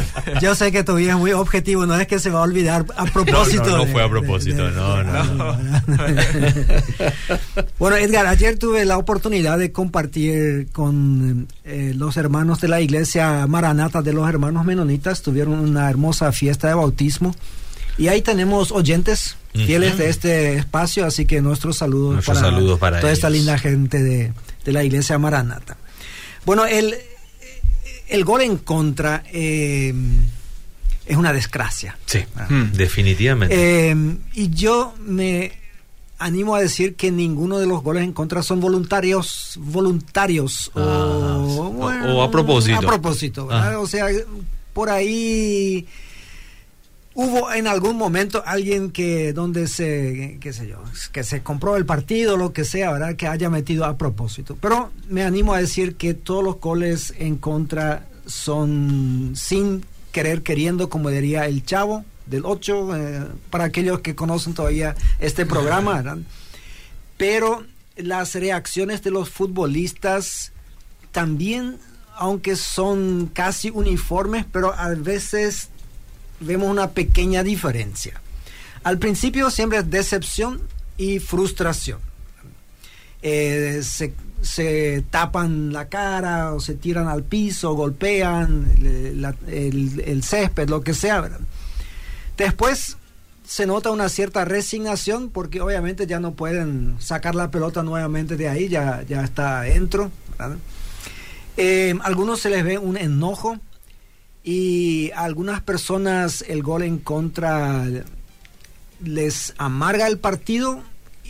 Yo 0.41 0.55
sé 0.55 0.73
que 0.73 0.85
tu 0.85 0.97
es 0.99 1.15
muy 1.17 1.33
objetivo, 1.33 1.87
no 1.87 1.95
es 1.97 2.07
que 2.07 2.19
se 2.19 2.31
va 2.31 2.41
a 2.41 2.43
olvidar 2.43 2.87
a 2.97 3.05
propósito. 3.05 3.65
No, 3.65 3.79
no, 3.79 3.87
fue 3.87 4.03
a 4.03 4.09
propósito, 4.09 4.71
no, 4.71 5.03
no. 5.03 5.59
bueno, 7.79 7.97
Edgar, 7.97 8.27
ayer 8.27 8.59
tuve 8.59 8.85
la 8.85 8.99
oportunidad 8.99 9.59
de 9.59 9.73
compartir 9.73 10.69
con 10.73 11.49
eh, 11.65 11.93
los 11.95 12.17
hermanos 12.17 12.61
de 12.61 12.69
la 12.69 12.81
iglesia 12.81 13.47
Maranata 13.47 14.03
de 14.03 14.13
los 14.13 14.29
hermanos 14.29 14.65
menonitas, 14.65 15.23
tuvieron 15.23 15.59
una 15.59 15.89
hermosa 15.89 16.33
fiesta 16.33 16.69
de 16.69 16.75
bautismo. 16.75 17.35
Y 17.97 18.09
ahí 18.09 18.23
tenemos 18.23 18.73
oyentes 18.73 19.37
fieles 19.53 19.97
de 19.97 20.09
este 20.09 20.57
espacio, 20.57 21.07
así 21.07 21.27
que 21.27 21.41
nuestros 21.41 21.77
saludos, 21.77 22.25
para, 22.25 23.01
toda 23.01 23.13
esta 23.13 23.31
linda 23.31 23.57
gente 23.57 24.03
de, 24.03 24.33
de 24.65 24.73
la 24.73 24.83
iglesia 24.83 25.17
Maranata. 25.17 25.77
Bueno, 26.45 26.67
el, 26.67 26.97
el 28.09 28.25
gol 28.25 28.43
en 28.43 28.59
contra 28.59 29.23
eh, 29.33 29.95
es 31.07 31.17
una 31.17 31.33
desgracia. 31.33 31.99
Sí, 32.07 32.21
hmm. 32.49 32.73
definitivamente. 32.73 33.91
Eh, 33.91 34.17
y 34.35 34.51
yo 34.51 34.95
me 35.01 35.53
animo 36.19 36.55
a 36.55 36.61
decir 36.61 36.95
que 36.95 37.11
ninguno 37.11 37.59
de 37.59 37.67
los 37.67 37.83
goles 37.83 38.05
en 38.05 38.13
contra 38.13 38.43
son 38.43 38.61
voluntarios, 38.61 39.55
voluntarios 39.61 40.71
o, 40.75 41.89
ah, 41.89 42.25
a 42.25 42.31
propósito. 42.31 42.79
A 42.79 42.81
propósito, 42.81 43.49
ah. 43.51 43.79
O 43.79 43.87
sea, 43.87 44.07
por 44.73 44.91
ahí 44.91 45.87
hubo 47.15 47.53
en 47.53 47.67
algún 47.67 47.97
momento 47.97 48.43
alguien 48.45 48.91
que 48.91 49.33
donde 49.33 49.69
se 49.69 50.39
qué 50.41 50.53
sé 50.53 50.67
yo 50.67 50.83
que 51.13 51.23
se 51.23 51.43
compró 51.43 51.77
el 51.77 51.87
partido 51.87 52.37
lo 52.37 52.53
que 52.53 52.65
sea 52.65 52.91
verdad 52.91 53.15
que 53.15 53.29
haya 53.29 53.49
metido 53.51 53.85
a 53.85 53.97
propósito 53.97 54.59
pero 54.61 54.91
me 55.09 55.23
animo 55.23 55.55
a 55.55 55.59
decir 55.59 55.95
que 55.95 56.15
todos 56.15 56.43
los 56.43 56.61
goles 56.61 57.15
en 57.17 57.37
contra 57.37 58.09
son 58.27 59.33
sin 59.37 59.85
querer 60.11 60.43
queriendo 60.43 60.89
como 60.89 61.09
diría 61.11 61.47
el 61.47 61.65
chavo 61.65 62.05
del 62.27 62.45
8 62.45 62.97
eh, 62.97 63.27
para 63.49 63.65
aquellos 63.65 64.01
que 64.01 64.17
conocen 64.17 64.55
todavía 64.55 64.97
este 65.21 65.47
programa 65.47 65.95
¿verdad? 66.03 66.19
pero 67.17 67.65
las 67.97 68.35
reacciones 68.35 69.05
de 69.05 69.13
los 69.13 69.31
futbolistas 69.31 70.51
también 71.13 71.79
aunque 72.17 72.57
son 72.57 73.31
casi 73.33 73.71
uniformes 73.71 74.47
pero 74.51 74.75
a 74.75 74.89
veces 74.95 75.71
vemos 76.45 76.69
una 76.71 76.91
pequeña 76.91 77.43
diferencia. 77.43 78.21
Al 78.83 78.99
principio 78.99 79.51
siempre 79.51 79.79
es 79.79 79.91
decepción 79.91 80.61
y 80.97 81.19
frustración. 81.19 81.99
Eh, 83.23 83.83
se, 83.83 85.05
tapan 85.11 85.73
la 85.73 85.89
cara 85.89 86.53
o 86.53 86.61
se 86.61 86.75
tiran 86.75 87.09
al 87.09 87.23
piso, 87.23 87.73
golpean 87.73 88.69
el, 89.47 90.23
césped, 90.23 90.69
lo 90.69 90.83
que 90.83 90.93
sea. 90.93 91.31
Después 92.37 92.99
se 93.47 93.67
nota 93.67 93.91
una 93.91 94.11
cierta 94.11 94.45
resignación 94.45 95.31
porque 95.31 95.63
obviamente 95.63 96.07
ya 96.07 96.21
no 96.21 96.35
pueden 96.35 96.97
sacar 96.99 97.35
la 97.35 97.51
pelota 97.51 97.83
nuevamente 97.83 98.37
de 98.37 98.49
ahí, 98.49 98.69
ya, 98.69 99.03
ya 99.09 99.25
está 99.25 99.61
adentro. 99.61 100.11
Eh, 101.57 101.95
algunos 102.03 102.41
se 102.41 102.51
les 102.51 102.65
ve 102.65 102.77
un 102.77 102.99
enojo 102.99 103.59
y 104.45 105.11
a 105.13 105.25
algunas 105.25 105.63
personas 105.63 106.45
el 106.47 106.63
gol 106.63 106.83
en 106.83 106.99
contra 106.99 107.87
les 109.03 109.55
amarga 109.57 110.07
el 110.07 110.19
partido 110.19 110.83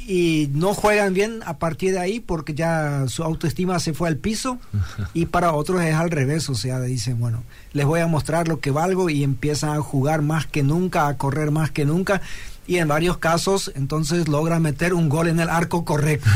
y 0.07 0.51
no 0.53 0.75
juegan 0.75 1.15
bien 1.15 1.41
a 1.47 1.57
partir 1.59 1.93
de 1.93 2.01
ahí 2.01 2.21
porque 2.21 2.55
ya 2.55 3.07
su 3.09 3.23
autoestima 3.23 3.79
se 3.79 3.95
fue 3.95 4.09
al 4.09 4.17
piso 4.17 4.59
y 5.15 5.27
para 5.27 5.55
otros 5.55 5.81
es 5.83 5.95
al 5.95 6.11
revés, 6.11 6.51
o 6.51 6.55
sea, 6.55 6.81
dicen, 6.81 7.19
bueno, 7.21 7.45
les 7.73 7.87
voy 7.87 8.01
a 8.01 8.07
mostrar 8.07 8.49
lo 8.49 8.61
que 8.61 8.71
valgo 8.71 9.09
y 9.09 9.23
empiezan 9.23 9.71
a 9.71 9.81
jugar 9.81 10.21
más 10.21 10.47
que 10.47 10.63
nunca, 10.63 11.07
a 11.07 11.17
correr 11.17 11.51
más 11.53 11.71
que 11.71 11.85
nunca 11.85 12.21
y 12.67 12.79
en 12.79 12.89
varios 12.89 13.19
casos 13.19 13.73
entonces 13.75 14.29
logra 14.29 14.59
meter 14.61 14.95
un 14.95 15.09
gol 15.09 15.29
en 15.29 15.41
el 15.41 15.49
arco 15.49 15.85
correcto. 15.85 16.29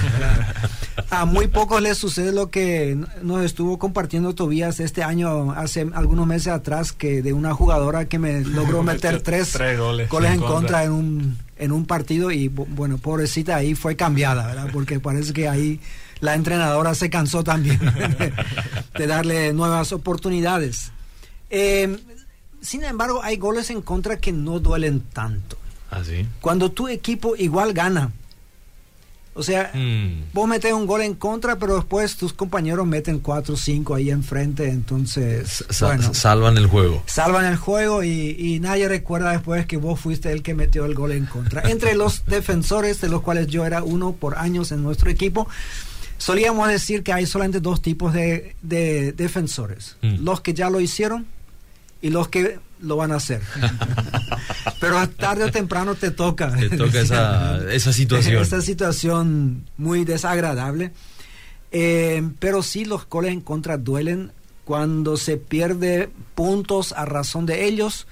a 1.10 1.24
muy 1.24 1.46
pocos 1.46 1.80
les 1.80 1.96
sucede 1.96 2.32
lo 2.32 2.50
que 2.50 2.98
nos 3.22 3.44
estuvo 3.44 3.78
compartiendo 3.78 4.34
Tobías 4.34 4.80
este 4.80 5.02
año, 5.02 5.52
hace 5.52 5.88
algunos 5.94 6.26
meses 6.26 6.48
atrás, 6.48 6.92
que 6.92 7.22
de 7.22 7.32
una 7.32 7.54
jugadora 7.54 8.06
que 8.06 8.18
me 8.18 8.42
logró 8.42 8.82
meter 8.82 9.22
tres, 9.22 9.56
goles, 9.78 10.08
en 10.10 10.40
contra. 10.40 10.84
en 10.84 10.92
un, 10.92 11.38
en 11.56 11.72
un 11.72 11.86
partido 11.86 12.30
y 12.30 12.48
bueno, 12.48 12.98
pobrecita 12.98 13.56
ahí 13.56 13.74
fue 13.74 13.96
cambiada, 13.96 14.46
¿verdad? 14.46 14.68
Porque 14.72 15.00
parece 15.00 15.32
que 15.32 15.48
ahí 15.48 15.80
la 16.20 16.34
entrenadora 16.34 16.94
se 16.94 17.10
cansó 17.10 17.44
también 17.44 17.78
de, 18.98 19.06
darle 19.06 19.52
nuevas 19.52 19.92
oportunidades. 19.92 20.92
Eh, 21.50 21.96
sin 22.60 22.84
embargo, 22.84 23.22
hay 23.22 23.36
goles 23.36 23.70
en 23.70 23.82
contra 23.82 24.18
que 24.18 24.32
no 24.32 24.58
duelen 24.58 25.00
tanto. 25.00 25.56
¿Ah, 25.90 26.02
Cuando 26.40 26.70
tu 26.70 26.88
equipo 26.88 27.34
igual 27.36 27.72
gana. 27.72 28.12
O 29.38 29.42
sea, 29.44 29.70
mm. 29.72 30.32
vos 30.32 30.48
metes 30.48 30.72
un 30.72 30.84
gol 30.84 31.00
en 31.02 31.14
contra, 31.14 31.60
pero 31.60 31.76
después 31.76 32.16
tus 32.16 32.32
compañeros 32.32 32.84
meten 32.88 33.20
4 33.20 33.54
o 33.54 33.56
5 33.56 33.94
ahí 33.94 34.10
enfrente, 34.10 34.68
entonces... 34.68 35.64
salvan 35.70 36.56
el 36.56 36.66
juego. 36.66 37.04
Salvan 37.06 37.44
el 37.44 37.56
juego 37.56 38.02
y, 38.02 38.58
nadie 38.60 38.88
recuerda 38.88 39.30
después 39.30 39.64
que 39.66 39.76
vos 39.76 40.00
fuiste 40.00 40.32
el 40.32 40.42
que 40.42 40.54
metió 40.54 40.84
el 40.86 40.94
gol 40.94 41.12
en 41.12 41.26
contra. 41.26 41.70
Entre 41.70 41.94
los 41.94 42.24
defensores, 42.26 43.00
de 43.00 43.08
los 43.08 43.22
cuales 43.22 43.46
yo 43.46 43.64
era 43.64 43.84
uno 43.84 44.12
por 44.12 44.36
años 44.38 44.72
en 44.72 44.82
nuestro 44.82 45.08
equipo, 45.08 45.46
solíamos 46.18 46.66
decir 46.66 47.04
que 47.04 47.12
hay 47.12 47.24
solamente 47.24 47.60
dos 47.60 47.80
tipos 47.80 48.12
de, 48.12 48.56
defensores. 48.60 49.98
Mm. 50.02 50.24
Los 50.24 50.40
que 50.40 50.52
ya 50.52 50.68
lo 50.68 50.80
hicieron 50.80 51.26
y 52.02 52.10
los 52.10 52.26
que 52.26 52.58
lo 52.80 52.96
van 52.96 53.12
a 53.12 53.16
hacer. 53.16 53.40
Pero 54.80 55.08
tarde 55.10 55.44
o 55.44 55.50
temprano 55.50 55.94
te 55.94 56.10
toca. 56.10 56.54
Te 56.54 56.70
toca 56.70 57.00
esa, 57.02 57.72
esa 57.72 57.92
situación. 57.92 58.42
Esa 58.42 58.60
situación 58.60 59.64
muy 59.76 60.04
desagradable. 60.04 60.92
Eh, 61.70 62.26
pero 62.38 62.62
sí 62.62 62.86
los 62.86 63.06
goles 63.08 63.32
en 63.32 63.42
contra 63.42 63.76
duelen 63.76 64.32
cuando 64.64 65.16
se 65.16 65.36
pierde 65.36 66.08
puntos 66.34 66.92
a 66.92 67.04
razón 67.04 67.46
de 67.46 67.66
ellos. 67.66 68.06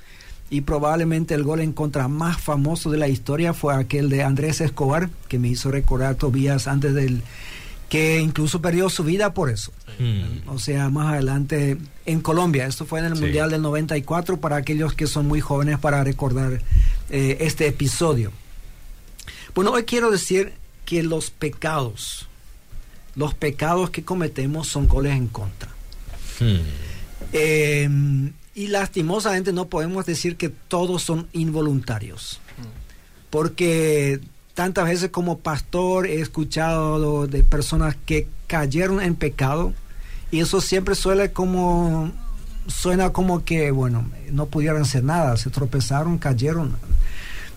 Y 0.48 0.60
probablemente 0.60 1.34
el 1.34 1.42
gol 1.42 1.60
en 1.60 1.72
contra 1.72 2.06
más 2.06 2.40
famoso 2.40 2.90
de 2.90 2.98
la 2.98 3.08
historia 3.08 3.52
fue 3.52 3.74
aquel 3.74 4.08
de 4.08 4.22
Andrés 4.22 4.60
Escobar, 4.60 5.10
que 5.28 5.40
me 5.40 5.48
hizo 5.48 5.72
recordar 5.72 6.14
Tobías 6.14 6.68
antes 6.68 6.94
del 6.94 7.22
que 7.88 8.20
incluso 8.20 8.60
perdió 8.60 8.88
su 8.88 9.04
vida 9.04 9.32
por 9.32 9.50
eso. 9.50 9.72
Mm. 9.98 10.48
O 10.48 10.58
sea, 10.58 10.90
más 10.90 11.12
adelante 11.14 11.78
en 12.04 12.20
Colombia, 12.20 12.66
esto 12.66 12.84
fue 12.84 13.00
en 13.00 13.06
el 13.06 13.14
Mundial 13.14 13.50
del 13.50 13.62
94 13.62 14.38
para 14.40 14.56
aquellos 14.56 14.94
que 14.94 15.06
son 15.06 15.26
muy 15.26 15.40
jóvenes 15.40 15.78
para 15.78 16.02
recordar 16.02 16.60
eh, 17.10 17.38
este 17.40 17.66
episodio. 17.66 18.32
Bueno, 19.54 19.72
hoy 19.72 19.84
quiero 19.84 20.10
decir 20.10 20.52
que 20.84 21.02
los 21.02 21.30
pecados, 21.30 22.28
los 23.14 23.34
pecados 23.34 23.90
que 23.90 24.04
cometemos 24.04 24.68
son 24.68 24.88
goles 24.88 25.16
en 25.16 25.28
contra. 25.28 25.70
Hmm. 26.40 26.58
Em, 27.32 28.32
y 28.54 28.68
lastimosamente 28.68 29.52
no 29.52 29.68
podemos 29.68 30.04
decir 30.06 30.36
que 30.36 30.48
todos 30.48 31.02
son 31.02 31.28
involuntarios. 31.32 32.40
Hmm. 32.58 32.66
Porque 33.30 34.20
tantas 34.56 34.86
veces 34.86 35.10
como 35.10 35.40
pastor 35.40 36.06
he 36.06 36.18
escuchado 36.18 37.26
de 37.26 37.42
personas 37.42 37.94
que 38.06 38.26
cayeron 38.46 39.02
en 39.02 39.14
pecado 39.14 39.74
y 40.30 40.40
eso 40.40 40.62
siempre 40.62 40.94
suele 40.94 41.30
como 41.30 42.10
suena 42.66 43.12
como 43.12 43.44
que 43.44 43.70
bueno 43.70 44.10
no 44.32 44.46
pudieron 44.46 44.80
hacer 44.80 45.04
nada 45.04 45.36
se 45.36 45.50
tropezaron 45.50 46.16
cayeron 46.16 46.74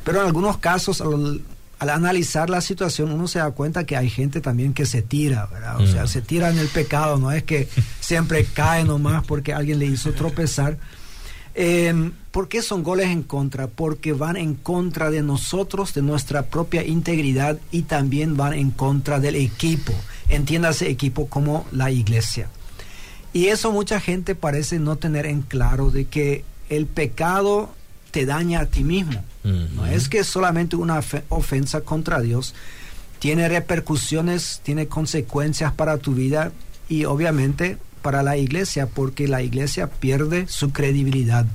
pero 0.03 0.19
en 0.19 0.27
algunos 0.27 0.57
casos 0.57 0.99
al, 0.99 1.41
analizar 1.79 2.49
la 2.49 2.59
situación 2.59 3.13
uno 3.13 3.29
se 3.29 3.39
da 3.39 3.49
cuenta 3.51 3.85
que 3.85 3.95
hay 3.95 4.09
gente 4.09 4.41
también 4.41 4.73
que 4.73 4.85
se 4.85 5.01
tira 5.01 5.45
¿verdad? 5.45 5.79
o 5.79 5.87
sea 5.87 6.03
mm. 6.03 6.07
se 6.09 6.21
tira 6.21 6.49
en 6.49 6.59
el 6.59 6.67
pecado 6.67 7.15
no 7.15 7.31
es 7.31 7.43
que 7.43 7.69
siempre 8.01 8.43
cae 8.43 8.83
nomás 8.83 9.23
porque 9.25 9.53
alguien 9.53 9.79
le 9.79 9.85
hizo 9.85 10.11
tropezar 10.11 10.77
eh, 11.61 12.11
¿Por 12.31 12.47
qué 12.47 12.61
son 12.61 12.83
goles 12.83 13.07
en 13.07 13.21
contra? 13.21 13.67
Porque 13.67 14.13
van 14.13 14.37
en 14.37 14.55
contra 14.55 15.11
de 15.11 15.21
nosotros, 15.21 15.93
de 15.93 16.01
nuestra 16.01 16.43
propia 16.43 16.85
integridad 16.85 17.57
y 17.69 17.81
también 17.81 18.37
van 18.37 18.53
en 18.53 18.71
contra 18.71 19.19
del 19.19 19.35
equipo. 19.35 19.91
Entiéndase 20.29 20.89
equipo 20.89 21.27
como 21.27 21.65
la 21.73 21.91
iglesia. 21.91 22.47
Y 23.33 23.47
eso 23.47 23.73
mucha 23.73 23.99
gente 23.99 24.35
parece 24.35 24.79
no 24.79 24.95
tener 24.95 25.25
en 25.25 25.41
claro 25.41 25.91
de 25.91 26.05
que 26.05 26.45
el 26.69 26.85
pecado 26.85 27.73
te 28.11 28.25
daña 28.25 28.61
a 28.61 28.65
ti 28.67 28.85
mismo. 28.85 29.21
No 29.43 29.85
es 29.85 30.07
que 30.07 30.23
solamente 30.23 30.77
una 30.77 31.01
ofensa 31.27 31.81
contra 31.81 32.21
Dios 32.21 32.55
tiene 33.19 33.49
repercusiones, 33.49 34.61
tiene 34.63 34.87
consecuencias 34.87 35.73
para 35.73 35.97
tu 35.97 36.13
vida 36.13 36.53
y 36.87 37.03
obviamente 37.03 37.77
para 38.01 38.23
la 38.23 38.37
iglesia, 38.37 38.87
porque 38.87 39.27
la 39.27 39.41
iglesia 39.41 39.87
pierde 39.87 40.47
su 40.47 40.71
credibilidad. 40.71 41.45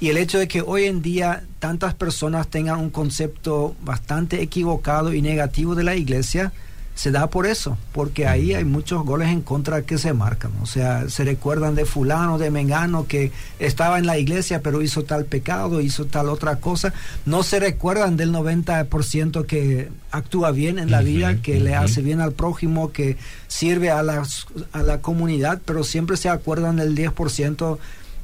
Y 0.00 0.08
el 0.10 0.16
hecho 0.16 0.38
de 0.38 0.48
que 0.48 0.62
hoy 0.62 0.84
en 0.84 1.02
día 1.02 1.44
tantas 1.58 1.94
personas 1.94 2.48
tengan 2.48 2.78
un 2.78 2.90
concepto 2.90 3.74
bastante 3.82 4.42
equivocado 4.42 5.12
y 5.12 5.22
negativo 5.22 5.74
de 5.74 5.84
la 5.84 5.96
iglesia, 5.96 6.52
se 6.98 7.12
da 7.12 7.30
por 7.30 7.46
eso, 7.46 7.78
porque 7.92 8.26
ahí 8.26 8.54
hay 8.54 8.64
muchos 8.64 9.04
goles 9.04 9.28
en 9.28 9.40
contra 9.40 9.82
que 9.82 9.98
se 9.98 10.12
marcan. 10.14 10.50
O 10.60 10.66
sea, 10.66 11.08
se 11.08 11.22
recuerdan 11.22 11.76
de 11.76 11.84
fulano, 11.84 12.38
de 12.38 12.50
mengano, 12.50 13.06
que 13.06 13.30
estaba 13.60 14.00
en 14.00 14.06
la 14.06 14.18
iglesia 14.18 14.62
pero 14.64 14.82
hizo 14.82 15.04
tal 15.04 15.24
pecado, 15.24 15.80
hizo 15.80 16.06
tal 16.06 16.28
otra 16.28 16.56
cosa. 16.56 16.92
No 17.24 17.44
se 17.44 17.60
recuerdan 17.60 18.16
del 18.16 18.32
90% 18.32 19.46
que 19.46 19.90
actúa 20.10 20.50
bien 20.50 20.80
en 20.80 20.90
la 20.90 21.00
vida, 21.00 21.40
que 21.40 21.60
le 21.60 21.76
hace 21.76 22.02
bien 22.02 22.20
al 22.20 22.32
prójimo, 22.32 22.90
que 22.90 23.16
sirve 23.46 23.92
a 23.92 24.02
la, 24.02 24.26
a 24.72 24.82
la 24.82 25.00
comunidad, 25.00 25.62
pero 25.64 25.84
siempre 25.84 26.16
se 26.16 26.28
acuerdan 26.28 26.78
del 26.78 26.96
10% 26.96 27.78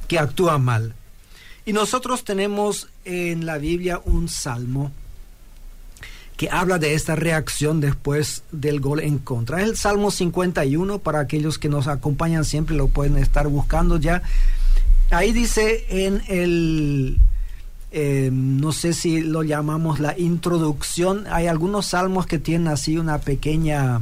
que 0.09 0.19
actúa 0.19 0.57
mal. 0.57 0.95
Y 1.65 1.71
nosotros 1.71 2.25
tenemos 2.25 2.89
en 3.05 3.45
la 3.45 3.57
Biblia 3.57 4.01
un 4.03 4.27
salmo 4.27 4.91
que 6.37 6.49
habla 6.49 6.79
de 6.79 6.93
esta 6.93 7.15
reacción 7.15 7.79
después 7.79 8.43
del 8.51 8.79
gol 8.79 8.99
en 8.99 9.19
contra. 9.19 9.61
Es 9.61 9.69
el 9.69 9.77
Salmo 9.77 10.11
51, 10.11 10.99
para 10.99 11.19
aquellos 11.19 11.57
que 11.57 11.69
nos 11.69 11.87
acompañan 11.87 12.43
siempre 12.45 12.75
lo 12.75 12.87
pueden 12.87 13.17
estar 13.17 13.47
buscando 13.47 13.97
ya. 13.97 14.21
Ahí 15.11 15.31
dice 15.31 15.85
en 15.89 16.21
el, 16.27 17.19
eh, 17.91 18.29
no 18.33 18.71
sé 18.73 18.93
si 18.93 19.21
lo 19.21 19.43
llamamos 19.43 19.99
la 19.99 20.17
introducción, 20.17 21.25
hay 21.29 21.47
algunos 21.47 21.87
salmos 21.87 22.25
que 22.25 22.39
tienen 22.39 22.67
así 22.67 22.97
una 22.97 23.19
pequeña 23.19 24.01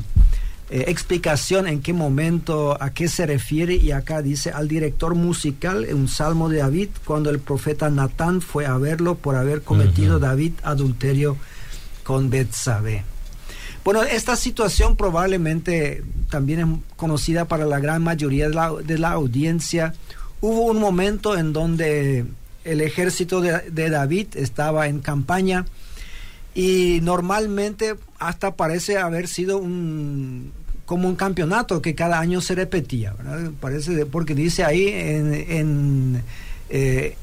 eh, 0.70 0.86
explicación 0.88 1.68
en 1.68 1.82
qué 1.82 1.94
momento, 1.94 2.82
a 2.82 2.92
qué 2.92 3.08
se 3.10 3.28
refiere, 3.28 3.76
y 3.76 3.92
acá 3.92 4.24
dice 4.24 4.50
al 4.50 4.68
director 4.68 5.14
musical, 5.14 5.86
un 5.94 6.08
salmo 6.08 6.50
de 6.50 6.60
David, 6.60 6.90
cuando 7.06 7.30
el 7.30 7.40
profeta 7.40 7.92
Natán 7.92 8.42
fue 8.42 8.66
a 8.66 8.78
verlo 8.78 9.16
por 9.16 9.36
haber 9.36 9.62
cometido 9.62 10.18
David 10.18 10.54
adulterio 10.64 11.38
con 12.04 12.30
Betsabé. 12.30 13.04
Bueno, 13.84 14.04
esta 14.04 14.36
situación 14.36 14.96
probablemente 14.96 16.04
también 16.30 16.60
es 16.60 16.96
conocida 16.96 17.46
para 17.46 17.66
la 17.66 17.80
gran 17.80 18.02
mayoría 18.02 18.48
de 18.48 18.56
la, 18.56 18.72
de 18.72 18.98
la 18.98 19.12
audiencia. 19.12 19.94
Hubo 20.40 20.62
un 20.62 20.80
momento 20.80 21.38
en 21.38 21.52
donde 21.52 22.26
el 22.64 22.82
ejército 22.82 23.42
de, 23.42 23.90
David 23.90 24.28
estaba 24.36 24.88
en 24.88 25.00
campaña 25.00 25.66
y 26.56 27.00
normalmente 27.02 27.96
hasta 28.20 28.56
parece 28.56 28.98
haber 28.98 29.28
sido 29.28 29.58
un 29.58 30.52
como 30.86 31.08
un 31.08 31.16
campeonato 31.16 31.82
que 31.82 31.96
cada 31.96 32.20
año 32.20 32.42
se 32.42 32.56
repetía, 32.56 33.14
¿verdad? 33.14 33.52
Parece 33.62 34.06
porque 34.06 34.36
dice 34.36 34.66
ahí 34.66 34.90
en, 34.90 35.34
en, 35.34 36.24
eh, 36.70 37.16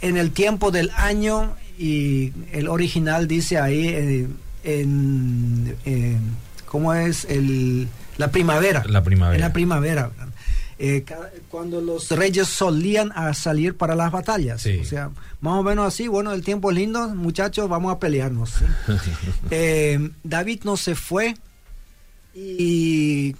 en 0.00 0.16
el 0.16 0.30
tiempo 0.30 0.70
del 0.70 0.90
año 0.96 1.54
y 1.78 2.32
el 2.52 2.68
original 2.68 3.26
dice 3.28 3.58
ahí 3.58 3.88
eh, 3.88 4.28
en, 4.64 5.76
eh, 5.84 6.16
cómo 6.66 6.94
es 6.94 7.24
el 7.26 7.88
la 8.18 8.30
primavera. 8.30 8.84
La 8.86 9.02
primavera. 9.02 9.34
En 9.36 9.40
la 9.40 9.52
primavera. 9.52 10.10
Eh, 10.78 11.04
cuando 11.48 11.80
los 11.80 12.10
reyes 12.10 12.48
solían 12.48 13.12
a 13.14 13.32
salir 13.34 13.76
para 13.76 13.94
las 13.94 14.10
batallas. 14.10 14.62
Sí. 14.62 14.78
o 14.80 14.84
sea 14.84 15.10
más 15.40 15.54
o 15.54 15.62
menos 15.62 15.86
así 15.86 16.08
bueno 16.08 16.32
el 16.32 16.42
tiempo 16.42 16.70
es 16.70 16.76
lindo 16.76 17.08
muchachos 17.14 17.68
vamos 17.68 17.92
a 17.92 17.98
pelearnos 17.98 18.50
¿sí? 18.50 18.64
Eh, 19.50 20.10
David 20.24 20.60
no 20.64 20.76
se 20.76 20.94
fue 20.94 21.34
y 22.34 23.36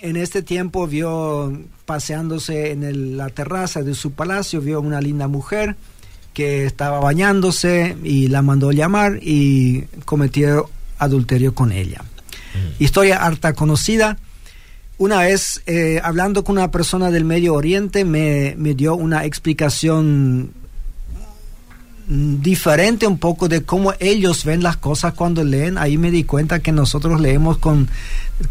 en 0.00 0.16
este 0.16 0.42
tiempo 0.42 0.86
vio 0.86 1.52
paseándose 1.86 2.70
en 2.72 2.82
el- 2.84 3.16
la 3.16 3.30
terraza 3.30 3.82
de 3.82 3.94
su 3.94 4.12
palacio 4.12 4.60
vio 4.60 4.80
una 4.80 5.00
linda 5.00 5.26
mujer 5.28 5.76
que 6.36 6.66
estaba 6.66 7.00
bañándose 7.00 7.96
y 8.04 8.28
la 8.28 8.42
mandó 8.42 8.70
llamar 8.70 9.20
y 9.22 9.84
cometió 10.04 10.68
adulterio 10.98 11.54
con 11.54 11.72
ella. 11.72 12.04
Historia 12.78 13.24
harta 13.24 13.54
conocida. 13.54 14.18
Una 14.98 15.20
vez, 15.20 15.62
eh, 15.64 15.98
hablando 16.04 16.44
con 16.44 16.58
una 16.58 16.70
persona 16.70 17.10
del 17.10 17.24
Medio 17.24 17.54
Oriente, 17.54 18.04
me, 18.04 18.54
me 18.58 18.74
dio 18.74 18.96
una 18.96 19.24
explicación 19.24 20.40
mm, 20.42 20.50
diferente 22.08 23.06
un 23.06 23.18
poco 23.18 23.48
de 23.48 23.62
cómo 23.62 23.92
ellos 23.98 24.44
ven 24.44 24.62
las 24.62 24.76
cosas 24.76 25.14
cuando 25.14 25.42
leen. 25.42 25.76
Ahí 25.78 25.98
me 25.98 26.10
di 26.10 26.24
cuenta 26.24 26.60
que 26.60 26.72
nosotros 26.72 27.20
leemos 27.20 27.58
con, 27.58 27.88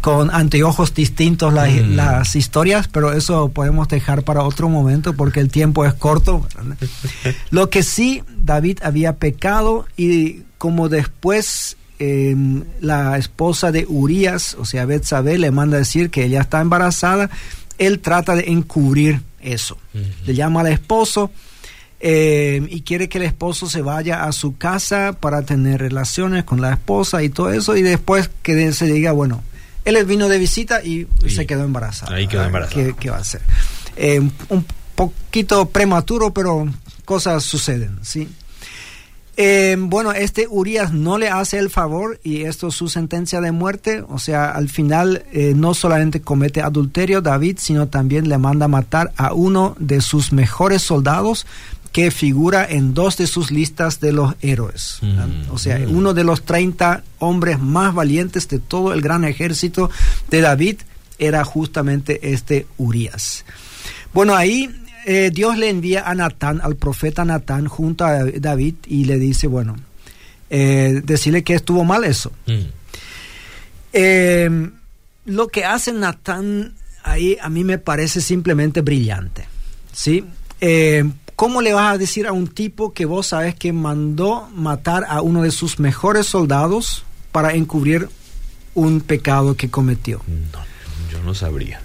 con 0.00 0.30
anteojos 0.30 0.94
distintos 0.94 1.52
las, 1.52 1.70
Mm. 1.70 1.94
las 1.94 2.36
historias, 2.36 2.88
pero 2.88 3.12
eso 3.12 3.48
podemos 3.48 3.88
dejar 3.88 4.22
para 4.22 4.42
otro 4.42 4.68
momento 4.68 5.14
porque 5.14 5.40
el 5.40 5.48
tiempo 5.48 5.84
es 5.84 5.94
corto. 5.94 6.46
Lo 7.50 7.70
que 7.70 7.82
sí, 7.82 8.22
David 8.42 8.78
había 8.82 9.16
pecado 9.16 9.86
y 9.96 10.42
como 10.58 10.88
después 10.88 11.76
eh, 11.98 12.36
la 12.80 13.16
esposa 13.16 13.72
de 13.72 13.86
Urias, 13.88 14.56
o 14.58 14.64
sea, 14.66 14.84
Betsabé, 14.84 15.38
le 15.38 15.50
manda 15.50 15.76
a 15.76 15.80
decir 15.80 16.10
que 16.10 16.24
ella 16.24 16.42
está 16.42 16.60
embarazada, 16.60 17.30
él 17.78 18.00
trata 18.00 18.34
de 18.34 18.50
encubrir 18.50 19.22
eso. 19.40 19.78
Le 20.26 20.34
llama 20.34 20.60
al 20.60 20.66
esposo 20.68 21.30
eh, 22.00 22.66
y 22.68 22.82
quiere 22.82 23.08
que 23.08 23.18
el 23.18 23.24
esposo 23.24 23.68
se 23.68 23.82
vaya 23.82 24.24
a 24.24 24.32
su 24.32 24.56
casa 24.56 25.16
para 25.18 25.42
tener 25.42 25.80
relaciones 25.80 26.44
con 26.44 26.60
la 26.60 26.72
esposa 26.72 27.22
y 27.22 27.30
todo 27.30 27.50
eso 27.50 27.76
y 27.76 27.82
después 27.82 28.30
que 28.42 28.72
se 28.72 28.86
diga, 28.86 29.12
bueno, 29.12 29.42
él 29.84 30.04
vino 30.04 30.28
de 30.28 30.38
visita 30.38 30.82
y, 30.84 31.06
Y 31.24 31.30
se 31.30 31.46
quedó 31.46 31.64
embarazada. 31.64 32.14
ahí 32.14 32.26
quedó 32.26 32.42
¿verdad? 32.42 32.46
embarazada. 32.68 32.84
¿Qué, 32.84 32.94
qué 32.98 33.10
va 33.10 33.16
a 33.16 33.20
hacer? 33.20 33.40
Eh, 33.96 34.20
un 34.48 34.66
poquito 34.94 35.68
prematuro, 35.68 36.34
pero 36.34 36.66
cosas 37.04 37.44
suceden, 37.44 37.98
¿sí? 38.02 38.28
Eh, 39.38 39.76
bueno, 39.78 40.12
este 40.12 40.46
Urias 40.48 40.94
no 40.94 41.18
le 41.18 41.28
hace 41.28 41.58
el 41.58 41.68
favor 41.68 42.18
y 42.24 42.44
esto 42.44 42.68
es 42.68 42.74
su 42.74 42.88
sentencia 42.88 43.42
de 43.42 43.52
muerte. 43.52 44.02
O 44.08 44.18
sea, 44.18 44.50
al 44.50 44.70
final 44.70 45.26
eh, 45.30 45.52
no 45.54 45.74
solamente 45.74 46.22
comete 46.22 46.62
adulterio 46.62 47.20
David, 47.20 47.58
sino 47.60 47.86
también 47.88 48.30
le 48.30 48.38
manda 48.38 48.66
matar 48.66 49.12
a 49.18 49.34
uno 49.34 49.76
de 49.78 50.00
sus 50.00 50.32
mejores 50.32 50.80
soldados 50.80 51.46
que 51.96 52.10
figura 52.10 52.66
en 52.68 52.92
dos 52.92 53.16
de 53.16 53.26
sus 53.26 53.50
listas 53.50 54.00
de 54.00 54.12
los 54.12 54.34
héroes. 54.42 54.98
Mm. 55.00 55.50
O 55.50 55.56
sea, 55.56 55.80
uno 55.88 56.12
de 56.12 56.24
los 56.24 56.42
30 56.42 57.02
hombres 57.20 57.58
más 57.58 57.94
valientes 57.94 58.48
de 58.48 58.58
todo 58.58 58.92
el 58.92 59.00
gran 59.00 59.24
ejército 59.24 59.88
de 60.28 60.42
David 60.42 60.76
era 61.18 61.42
justamente 61.42 62.34
este 62.34 62.66
Urias. 62.76 63.46
Bueno, 64.12 64.36
ahí 64.36 64.68
eh, 65.06 65.30
Dios 65.32 65.56
le 65.56 65.70
envía 65.70 66.06
a 66.06 66.14
Natán, 66.14 66.60
al 66.62 66.76
profeta 66.76 67.24
Natán, 67.24 67.66
junto 67.66 68.04
a 68.04 68.26
David 68.26 68.74
y 68.86 69.06
le 69.06 69.18
dice, 69.18 69.46
bueno, 69.46 69.74
eh, 70.50 71.00
decirle 71.02 71.44
que 71.44 71.54
estuvo 71.54 71.82
mal 71.82 72.04
eso. 72.04 72.30
Mm. 72.44 72.60
Eh, 73.94 74.70
lo 75.24 75.48
que 75.48 75.64
hace 75.64 75.94
Natán 75.94 76.74
ahí 77.04 77.38
a 77.40 77.48
mí 77.48 77.64
me 77.64 77.78
parece 77.78 78.20
simplemente 78.20 78.82
brillante. 78.82 79.48
¿sí? 79.94 80.26
¿Cómo 81.36 81.60
le 81.60 81.74
vas 81.74 81.94
a 81.94 81.98
decir 81.98 82.26
a 82.26 82.32
un 82.32 82.48
tipo 82.48 82.94
que 82.94 83.04
vos 83.04 83.26
sabes 83.28 83.54
que 83.54 83.74
mandó 83.74 84.48
matar 84.54 85.04
a 85.06 85.20
uno 85.20 85.42
de 85.42 85.50
sus 85.50 85.78
mejores 85.78 86.26
soldados 86.26 87.04
para 87.30 87.52
encubrir 87.52 88.08
un 88.74 89.02
pecado 89.02 89.54
que 89.54 89.70
cometió? 89.70 90.22
No, 90.26 90.60
yo 91.12 91.22
no 91.22 91.34
sabría. 91.34 91.80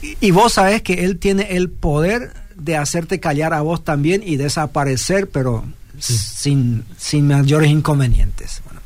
y 0.00 0.30
vos 0.30 0.54
sabés 0.54 0.80
que 0.80 1.04
él 1.04 1.18
tiene 1.18 1.56
el 1.56 1.68
poder 1.68 2.32
de 2.56 2.78
hacerte 2.78 3.20
callar 3.20 3.52
a 3.52 3.60
vos 3.60 3.84
también 3.84 4.22
y 4.24 4.36
desaparecer, 4.36 5.28
pero 5.28 5.64
sin, 5.98 6.84
sin 6.96 7.28
mayores 7.28 7.70
inconvenientes. 7.70 8.62
Bueno. 8.64 8.80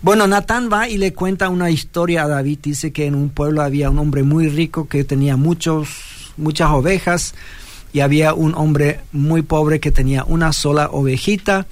Bueno, 0.00 0.26
Natán 0.28 0.68
va 0.72 0.88
y 0.88 0.98
le 0.98 1.12
cuenta 1.12 1.48
una 1.48 1.70
historia 1.70 2.22
a 2.22 2.28
David. 2.28 2.60
Dice 2.62 2.92
que 2.92 3.06
en 3.06 3.16
un 3.16 3.30
pueblo 3.30 3.62
había 3.62 3.90
un 3.90 3.98
hombre 3.98 4.22
muy 4.22 4.48
rico 4.48 4.86
que 4.86 5.02
tenía 5.02 5.36
muchos, 5.36 5.88
muchas 6.36 6.70
ovejas 6.70 7.34
y 7.94 8.00
había 8.00 8.34
un 8.34 8.56
hombre 8.56 9.00
muy 9.12 9.42
pobre 9.42 9.78
que 9.78 9.92
tenía 9.92 10.24
una 10.24 10.52
sola 10.52 10.88
ovejita 10.90 11.66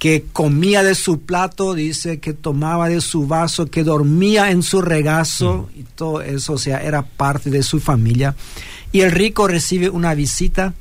que 0.00 0.24
comía 0.32 0.82
de 0.82 0.96
su 0.96 1.20
plato, 1.20 1.74
dice 1.74 2.18
que 2.18 2.32
tomaba 2.32 2.88
de 2.88 3.00
su 3.00 3.28
vaso, 3.28 3.66
que 3.66 3.84
dormía 3.84 4.50
en 4.50 4.64
su 4.64 4.82
regazo 4.82 5.70
y 5.78 5.84
todo 5.84 6.20
eso, 6.20 6.54
o 6.54 6.58
sea, 6.58 6.82
era 6.82 7.02
parte 7.02 7.50
de 7.50 7.62
su 7.62 7.78
familia. 7.78 8.34
Y 8.90 9.02
el 9.02 9.12
rico 9.12 9.46
recibe 9.46 9.88
una 9.88 10.12
visita 10.14 10.74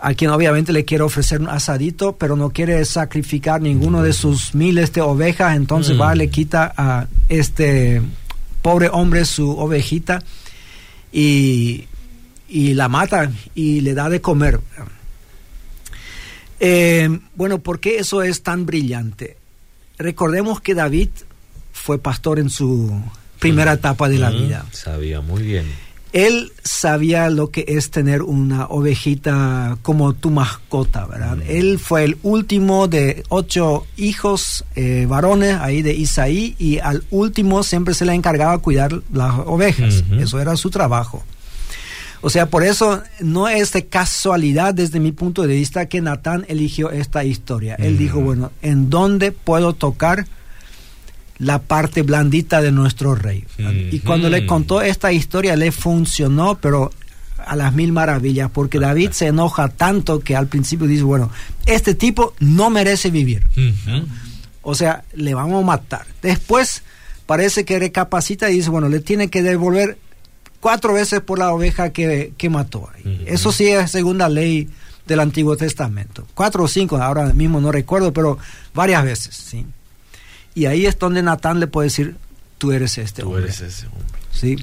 a 0.00 0.14
quien 0.14 0.32
obviamente 0.32 0.72
le 0.72 0.84
quiere 0.84 1.04
ofrecer 1.04 1.40
un 1.40 1.48
asadito, 1.48 2.16
pero 2.16 2.34
no 2.34 2.50
quiere 2.50 2.84
sacrificar 2.84 3.62
ninguno 3.62 4.02
de 4.02 4.12
sus 4.12 4.52
miles 4.54 4.92
de 4.92 5.00
ovejas, 5.00 5.56
entonces 5.56 5.96
Mm. 5.96 6.00
va, 6.00 6.14
le 6.16 6.28
quita 6.28 6.74
a 6.76 7.06
este 7.28 8.02
pobre 8.62 8.88
hombre 8.92 9.24
su 9.24 9.48
ovejita 9.48 10.22
y, 11.12 11.84
y 12.48 12.74
la 12.74 12.88
mata 12.88 13.30
y 13.54 13.80
le 13.80 13.94
da 13.94 14.08
de 14.08 14.20
comer. 14.20 14.60
Eh, 16.60 17.18
bueno, 17.34 17.58
¿por 17.58 17.80
qué 17.80 17.98
eso 17.98 18.22
es 18.22 18.42
tan 18.42 18.64
brillante? 18.66 19.36
Recordemos 19.98 20.60
que 20.60 20.74
David 20.74 21.08
fue 21.72 21.98
pastor 21.98 22.38
en 22.38 22.50
su 22.50 22.92
primera 23.38 23.74
etapa 23.74 24.08
de 24.08 24.18
la 24.18 24.30
Mm, 24.30 24.34
vida. 24.38 24.66
Sabía 24.72 25.20
muy 25.20 25.42
bien. 25.42 25.66
Él 26.12 26.52
sabía 26.62 27.28
lo 27.28 27.50
que 27.50 27.64
es 27.66 27.90
tener 27.90 28.22
una 28.22 28.66
ovejita 28.66 29.76
como 29.82 30.12
tu 30.12 30.30
mascota, 30.30 31.06
¿verdad? 31.06 31.38
Él 31.48 31.80
fue 31.80 32.04
el 32.04 32.18
último 32.22 32.86
de 32.86 33.24
ocho 33.30 33.84
hijos 33.96 34.64
eh, 34.76 35.06
varones 35.08 35.56
ahí 35.56 35.82
de 35.82 35.92
Isaí 35.92 36.54
y 36.56 36.78
al 36.78 37.02
último 37.10 37.64
siempre 37.64 37.94
se 37.94 38.04
le 38.04 38.14
encargaba 38.14 38.56
cuidar 38.58 39.02
las 39.12 39.34
ovejas. 39.44 40.04
Eso 40.16 40.38
era 40.40 40.56
su 40.56 40.70
trabajo. 40.70 41.24
O 42.26 42.30
sea, 42.30 42.46
por 42.46 42.64
eso 42.64 43.02
no 43.20 43.48
es 43.48 43.72
de 43.72 43.84
casualidad 43.84 44.72
desde 44.72 44.98
mi 44.98 45.12
punto 45.12 45.42
de 45.46 45.54
vista 45.56 45.86
que 45.86 46.00
Natán 46.00 46.46
eligió 46.48 46.90
esta 46.90 47.22
historia. 47.22 47.74
Él 47.74 47.94
Mm. 47.94 47.98
dijo, 47.98 48.20
bueno, 48.20 48.50
¿en 48.62 48.88
dónde 48.88 49.30
puedo 49.30 49.74
tocar 49.74 50.26
la 51.38 51.58
parte 51.60 52.00
blandita 52.02 52.62
de 52.62 52.72
nuestro 52.72 53.14
rey? 53.14 53.44
Y 53.90 53.98
cuando 54.00 54.30
le 54.30 54.46
contó 54.46 54.80
esta 54.80 55.12
historia 55.12 55.54
le 55.54 55.70
funcionó, 55.70 56.54
pero 56.60 56.90
a 57.46 57.56
las 57.56 57.74
mil 57.74 57.92
maravillas, 57.92 58.50
porque 58.50 58.78
David 58.78 59.10
se 59.10 59.26
enoja 59.26 59.68
tanto 59.68 60.20
que 60.20 60.34
al 60.34 60.46
principio 60.46 60.86
dice, 60.86 61.02
bueno, 61.02 61.30
este 61.66 61.94
tipo 61.94 62.32
no 62.40 62.70
merece 62.70 63.10
vivir. 63.10 63.46
O 64.62 64.74
sea, 64.74 65.04
le 65.12 65.34
vamos 65.34 65.62
a 65.62 65.66
matar. 65.66 66.06
Después 66.22 66.82
parece 67.26 67.66
que 67.66 67.78
recapacita 67.78 68.50
y 68.50 68.54
dice, 68.56 68.70
bueno, 68.70 68.88
le 68.88 69.00
tiene 69.00 69.28
que 69.28 69.42
devolver 69.42 69.98
cuatro 70.64 70.94
veces 70.94 71.20
por 71.20 71.38
la 71.38 71.52
oveja 71.52 71.90
que, 71.90 72.32
mató. 72.48 72.88
Eso 73.26 73.52
sí 73.52 73.68
es 73.68 73.90
segunda 73.90 74.30
ley 74.30 74.66
del 75.06 75.20
Antiguo 75.20 75.58
Testamento. 75.58 76.26
Cuatro 76.32 76.64
o 76.64 76.68
cinco, 76.68 76.96
ahora 76.96 77.26
mismo 77.34 77.60
no 77.60 77.70
recuerdo, 77.70 78.14
pero 78.14 78.38
varias 78.72 79.04
veces, 79.04 79.36
¿sí? 79.36 79.66
Y 80.54 80.64
ahí 80.64 80.86
es 80.86 80.98
donde 80.98 81.22
Natán 81.22 81.60
le 81.60 81.66
puede 81.66 81.88
decir, 81.88 82.16
tú 82.56 82.72
eres 82.72 82.96
este 82.96 83.20
tú 83.20 83.28
hombre. 83.28 83.44
eres 83.44 83.60
ese 83.60 83.88
hombre. 83.88 84.06
¿Sí? 84.32 84.56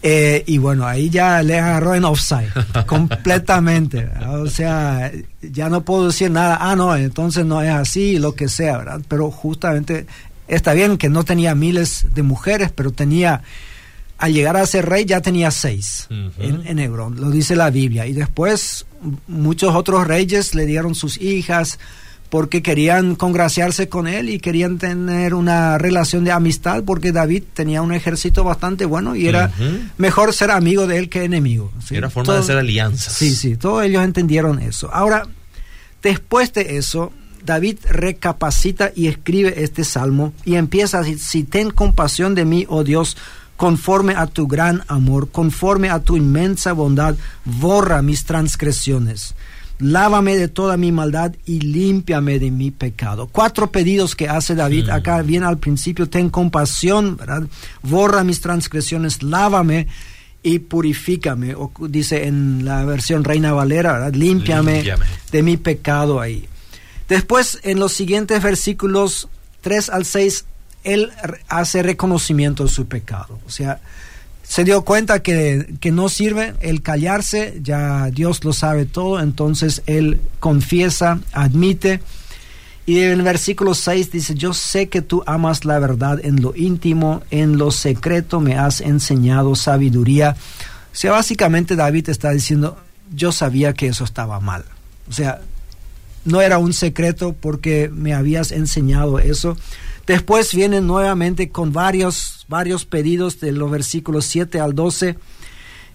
Eh, 0.00 0.44
y 0.46 0.58
bueno, 0.58 0.86
ahí 0.86 1.10
ya 1.10 1.42
le 1.42 1.58
agarró 1.58 1.96
en 1.96 2.04
offside, 2.04 2.52
completamente. 2.86 4.08
O 4.28 4.46
sea, 4.46 5.10
ya 5.42 5.68
no 5.68 5.80
puedo 5.80 6.06
decir 6.06 6.30
nada, 6.30 6.56
ah, 6.60 6.76
no, 6.76 6.94
entonces 6.94 7.44
no 7.44 7.60
es 7.62 7.70
así, 7.70 8.20
lo 8.20 8.36
que 8.36 8.48
sea, 8.48 8.78
¿verdad? 8.78 9.00
Pero 9.08 9.32
justamente 9.32 10.06
está 10.46 10.72
bien 10.72 10.98
que 10.98 11.08
no 11.08 11.24
tenía 11.24 11.56
miles 11.56 12.06
de 12.14 12.22
mujeres, 12.22 12.70
pero 12.72 12.92
tenía, 12.92 13.42
al 14.20 14.32
llegar 14.32 14.56
a 14.56 14.66
ser 14.66 14.86
rey 14.86 15.04
ya 15.04 15.20
tenía 15.20 15.50
seis 15.50 16.06
en, 16.10 16.62
en 16.66 16.78
Hebrón, 16.78 17.20
lo 17.20 17.30
dice 17.30 17.56
la 17.56 17.70
Biblia. 17.70 18.06
Y 18.06 18.12
después 18.12 18.86
muchos 19.26 19.74
otros 19.74 20.06
reyes 20.06 20.54
le 20.54 20.66
dieron 20.66 20.94
sus 20.94 21.20
hijas, 21.20 21.78
porque 22.30 22.62
querían 22.62 23.16
congraciarse 23.16 23.88
con 23.88 24.06
él 24.06 24.28
y 24.30 24.38
querían 24.38 24.78
tener 24.78 25.34
una 25.34 25.78
relación 25.78 26.22
de 26.24 26.30
amistad 26.30 26.84
porque 26.84 27.10
David 27.10 27.42
tenía 27.54 27.82
un 27.82 27.92
ejército 27.92 28.44
bastante 28.44 28.84
bueno 28.84 29.16
y 29.16 29.26
era 29.26 29.52
mejor 29.98 30.32
ser 30.32 30.52
amigo 30.52 30.86
de 30.86 30.98
él 30.98 31.08
que 31.08 31.24
enemigo. 31.24 31.72
Era 31.90 32.08
forma 32.08 32.34
de 32.34 32.40
hacer 32.40 32.56
alianzas. 32.56 33.14
Sí, 33.14 33.34
sí, 33.34 33.56
todos 33.56 33.84
ellos 33.84 34.04
entendieron 34.04 34.60
eso. 34.60 34.90
Ahora, 34.94 35.26
después 36.02 36.52
de 36.52 36.76
eso, 36.76 37.12
David 37.44 37.78
recapacita 37.88 38.92
y 38.94 39.08
escribe 39.08 39.64
este 39.64 39.82
salmo 39.82 40.32
y 40.44 40.54
empieza 40.54 41.02
si 41.02 41.42
ten 41.42 41.70
compasión 41.70 42.36
de 42.36 42.44
mí, 42.44 42.64
oh 42.68 42.84
Dios, 42.84 43.16
conforme 43.60 44.14
a 44.14 44.26
tu 44.26 44.46
gran 44.46 44.82
amor, 44.88 45.28
conforme 45.30 45.90
a 45.90 46.00
tu 46.00 46.16
inmensa 46.16 46.72
bondad, 46.72 47.14
borra 47.44 48.00
mis 48.00 48.24
transgresiones 48.24 49.34
lávame 49.78 50.36
de 50.36 50.48
toda 50.48 50.78
mi 50.78 50.92
maldad 50.92 51.34
y 51.46 51.60
límpiame 51.60 52.38
de 52.38 52.50
mi 52.50 52.70
pecado. 52.70 53.28
Cuatro 53.32 53.70
pedidos 53.70 54.14
que 54.14 54.28
hace 54.28 54.54
David 54.54 54.90
acá, 54.90 55.22
bien 55.22 55.42
al 55.42 55.56
principio, 55.58 56.06
ten 56.06 56.28
compasión, 56.28 57.16
¿verdad? 57.16 57.44
borra 57.82 58.22
mis 58.22 58.42
transgresiones, 58.42 59.22
lávame 59.22 59.88
y 60.42 60.58
purifícame, 60.58 61.54
o 61.54 61.72
dice 61.88 62.26
en 62.26 62.66
la 62.66 62.84
versión 62.84 63.24
Reina 63.24 63.52
Valera, 63.52 63.94
¿verdad? 63.94 64.14
Límpiame, 64.14 64.84
de 65.32 65.42
mi 65.42 65.56
pecado 65.56 66.20
ahí. 66.20 66.46
Después, 67.08 67.58
en 67.62 67.78
los 67.78 67.94
siguientes 67.94 68.42
versículos 68.42 69.28
3 69.62 69.88
al 69.88 70.04
6, 70.04 70.44
él 70.84 71.10
hace 71.48 71.82
reconocimiento 71.82 72.64
de 72.64 72.70
su 72.70 72.86
pecado. 72.86 73.38
O 73.46 73.50
sea, 73.50 73.80
se 74.50 74.64
dio 74.64 74.82
cuenta 74.82 75.22
que, 75.22 75.78
no 75.92 76.08
sirve 76.08 76.54
el 76.60 76.82
callarse, 76.82 77.60
ya 77.62 78.10
Dios 78.10 78.42
lo 78.44 78.52
sabe 78.52 78.84
todo, 78.84 79.20
entonces 79.20 79.82
él 79.86 80.20
confiesa, 80.40 81.20
admite. 81.32 82.00
Y 82.84 82.98
en 82.98 83.12
el 83.12 83.22
versículo 83.22 83.74
6 83.74 84.10
dice, 84.10 84.34
yo 84.34 84.52
sé 84.52 84.88
que 84.88 85.02
tú 85.02 85.22
amas 85.26 85.64
la 85.64 85.78
verdad 85.78 86.18
en 86.24 86.42
lo 86.42 86.52
íntimo, 86.56 87.22
en 87.30 87.58
lo 87.58 87.70
secreto 87.70 88.40
me 88.40 88.56
has 88.56 88.80
enseñado 88.80 89.54
sabiduría. 89.54 90.34
O 90.92 90.96
sea, 90.96 91.12
básicamente 91.12 91.76
David 91.76 92.08
está 92.08 92.30
diciendo, 92.30 92.76
yo 93.14 93.30
sabía 93.30 93.72
que 93.72 93.86
eso 93.86 94.02
estaba 94.02 94.40
mal. 94.40 94.64
O 95.08 95.12
sea, 95.12 95.42
no 96.24 96.40
era 96.40 96.58
un 96.58 96.72
secreto 96.72 97.34
porque 97.40 97.88
me 97.92 98.14
habías 98.14 98.50
enseñado 98.50 99.20
eso. 99.20 99.56
Después 100.10 100.52
viene 100.52 100.80
nuevamente 100.80 101.50
con 101.50 101.72
varios, 101.72 102.44
varios 102.48 102.84
pedidos 102.84 103.38
de 103.38 103.52
los 103.52 103.70
versículos 103.70 104.24
7 104.24 104.58
al 104.58 104.74
12 104.74 105.16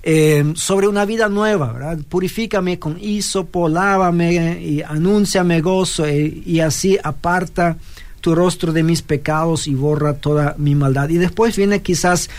eh, 0.04 0.54
sobre 0.56 0.88
una 0.88 1.04
vida 1.04 1.28
nueva, 1.28 1.74
¿verdad? 1.74 2.00
Purifícame 2.08 2.80
con 2.80 2.98
hisopo, 2.98 3.68
lávame 3.68 4.62
y 4.64 4.82
anúnciame 4.82 5.60
gozo 5.60 6.06
eh, 6.06 6.42
y 6.46 6.62
así 6.62 6.98
aparta 7.04 7.76
tu 8.22 8.34
rostro 8.36 8.72
de 8.72 8.84
mis 8.84 9.02
pecados 9.02 9.68
y 9.68 9.76
borra 9.76 10.14
toda 10.14 10.56
mi 10.58 10.76
maldad. 10.76 11.10
Y 11.10 11.18
después 11.18 11.58
viene 11.58 11.82
quizás 11.82 12.30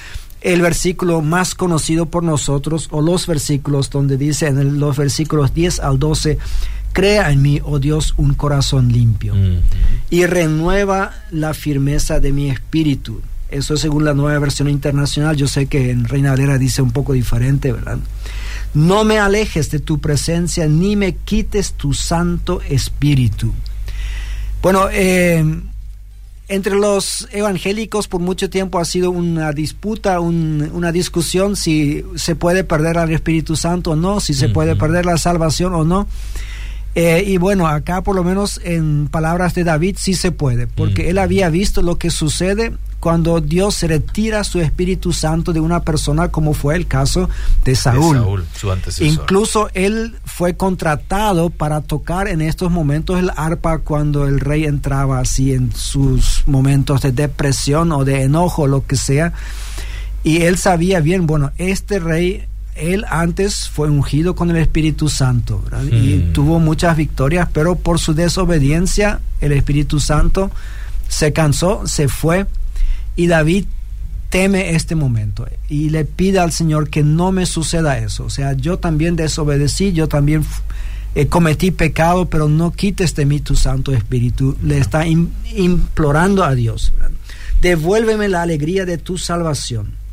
el 0.41 0.63
versículo 0.63 1.21
más 1.21 1.55
conocido 1.55 2.07
por 2.07 2.23
nosotros 2.23 2.89
o 2.91 3.03
los 3.03 3.27
versículos 3.27 3.91
donde 3.91 4.17
dice 4.17 4.47
en 4.47 4.81
los 4.81 4.97
versículos 4.97 5.53
10 5.53 5.81
al 5.81 5.99
12, 5.99 6.39
Crea 6.97 7.31
en 7.31 7.43
mí, 7.43 7.61
oh 7.63 7.79
Dios, 7.79 8.15
un 8.17 8.33
corazón 8.33 8.91
limpio 8.91 9.35
y 10.09 10.25
renueva 10.25 11.13
la 11.31 11.53
firmeza 11.53 12.21
de 12.21 12.33
mi 12.33 12.49
espíritu. 12.49 13.21
Eso 13.51 13.77
según 13.77 14.07
la 14.07 14.15
nueva 14.15 14.39
versión 14.39 14.71
internacional. 14.71 15.37
Yo 15.37 15.47
sé 15.47 15.67
que 15.67 15.91
en 15.91 16.07
Reina 16.07 16.31
Valera 16.31 16.57
dice 16.57 16.81
un 16.81 16.93
poco 16.93 17.13
diferente, 17.13 17.71
¿verdad? 17.71 17.99
No 18.73 19.05
me 19.05 19.19
alejes 19.19 19.71
de 19.71 19.79
tu 19.79 19.99
presencia 19.99 20.69
ni 20.69 20.97
me 20.97 21.17
quites 21.17 21.75
tu 21.75 21.93
santo 21.93 22.63
espíritu. 22.67 23.53
Bueno, 24.63 24.89
eh, 24.91 25.45
entre 26.49 26.77
los 26.77 27.29
evangélicos 27.31 28.09
por 28.09 28.23
mucho 28.23 28.49
tiempo 28.49 28.79
ha 28.79 28.87
sido 28.87 29.11
una 29.11 29.53
disputa, 29.53 30.19
una 30.21 30.93
discusión 30.93 31.57
si 31.57 32.07
se 32.15 32.37
puede 32.37 32.65
perder 32.65 32.97
al 32.97 33.13
Espíritu 33.13 33.55
Santo 33.55 33.91
o 33.91 33.97
no, 33.97 34.19
si 34.19 34.33
se 34.33 34.49
puede 34.49 34.77
perder 34.77 35.05
la 35.05 35.19
salvación 35.19 35.75
o 35.75 35.85
no. 35.85 36.09
Eh, 36.99 37.25
y 37.27 37.37
bueno, 37.37 37.67
acá 37.67 38.01
por 38.01 38.17
lo 38.17 38.25
menos 38.25 38.59
en 38.65 39.09
palabras 39.09 39.55
de 39.55 39.65
David 39.65 39.97
sí 39.99 40.15
se 40.15 40.33
puede, 40.33 40.67
porque 40.67 41.11
él 41.11 41.19
había 41.19 41.51
visto 41.51 41.83
lo 41.83 41.99
que 41.99 42.09
sucede 42.09 42.73
cuando 43.01 43.43
Dios 43.43 43.83
retira 43.83 44.43
su 44.45 44.61
Espíritu 44.61 45.13
Santo 45.13 45.53
de 45.53 45.61
una 45.61 45.83
persona, 45.83 46.29
como 46.29 46.55
fue 46.55 46.75
el 46.75 46.87
caso 46.87 47.29
de 47.67 47.77
Saúl. 47.77 48.47
Incluso 49.01 49.69
él 49.75 50.17
fue 50.25 50.57
contratado 50.57 51.51
para 51.51 51.83
tocar 51.83 52.29
en 52.29 52.41
estos 52.41 52.71
momentos 52.71 53.19
el 53.19 53.31
arpa 53.37 53.81
cuando 53.81 54.27
el 54.27 54.41
rey 54.41 54.65
entraba 54.65 55.21
así 55.21 55.53
en 55.53 55.75
sus 55.75 56.45
momentos 56.47 57.03
de 57.03 57.13
depresión 57.13 57.93
o 57.93 58.07
de 58.07 58.23
enojo, 58.23 58.67
lo 58.67 58.87
que 58.87 58.97
sea. 58.97 59.35
Y 60.25 60.45
él 60.45 60.57
sabía 60.57 61.01
bien, 61.01 61.27
bueno, 61.27 61.53
este 61.59 61.99
rey 61.99 62.47
él 62.77 63.05
antes 63.09 63.69
fue 63.69 63.91
ungido 63.91 64.35
con 64.35 64.51
el 64.51 64.57
Espíritu 64.57 65.09
Santo 65.09 65.65
y 65.91 66.15
hmm. 66.17 66.33
tuvo 66.33 66.59
muchas 66.59 66.97
victorias, 66.97 67.49
pero 67.53 67.77
por 67.77 67.99
su 67.99 68.15
desobediencia 68.15 69.21
el 69.41 69.53
Espíritu 69.53 70.01
Santo 70.01 70.51
se 71.09 71.33
cansó, 71.33 71.87
se 71.87 72.09
fue 72.09 72.47
y 73.17 73.27
David 73.27 73.67
teme 74.29 74.75
este 74.75 74.95
momento 74.95 75.47
y 75.69 75.91
le 75.91 76.05
pide 76.05 76.39
al 76.39 76.53
Señor 76.53 76.91
que 76.91 77.03
no 77.03 77.33
me 77.33 77.47
suceda 77.47 77.99
eso. 77.99 78.25
O 78.25 78.31
sea, 78.31 78.53
yo 78.53 78.79
también 78.79 79.17
desobedecí, 79.17 79.93
yo 79.93 80.09
también 80.09 80.45
eh, 81.15 81.29
cometí 81.29 81.71
pecado, 81.71 82.27
pero 82.27 82.49
no 82.49 82.73
quites 82.73 83.15
de 83.15 83.25
mí 83.25 83.41
tu 83.41 83.57
Santo 83.57 83.93
Espíritu. 83.93 84.57
Le 84.63 84.79
está 84.79 85.07
implorando 85.07 86.45
a 86.45 86.55
Dios. 86.55 86.93
Devuélveme 87.63 88.29
la 88.29 88.43
alegría 88.43 88.85
de 88.85 88.99
tu 88.99 89.17
salvación 89.17 90.06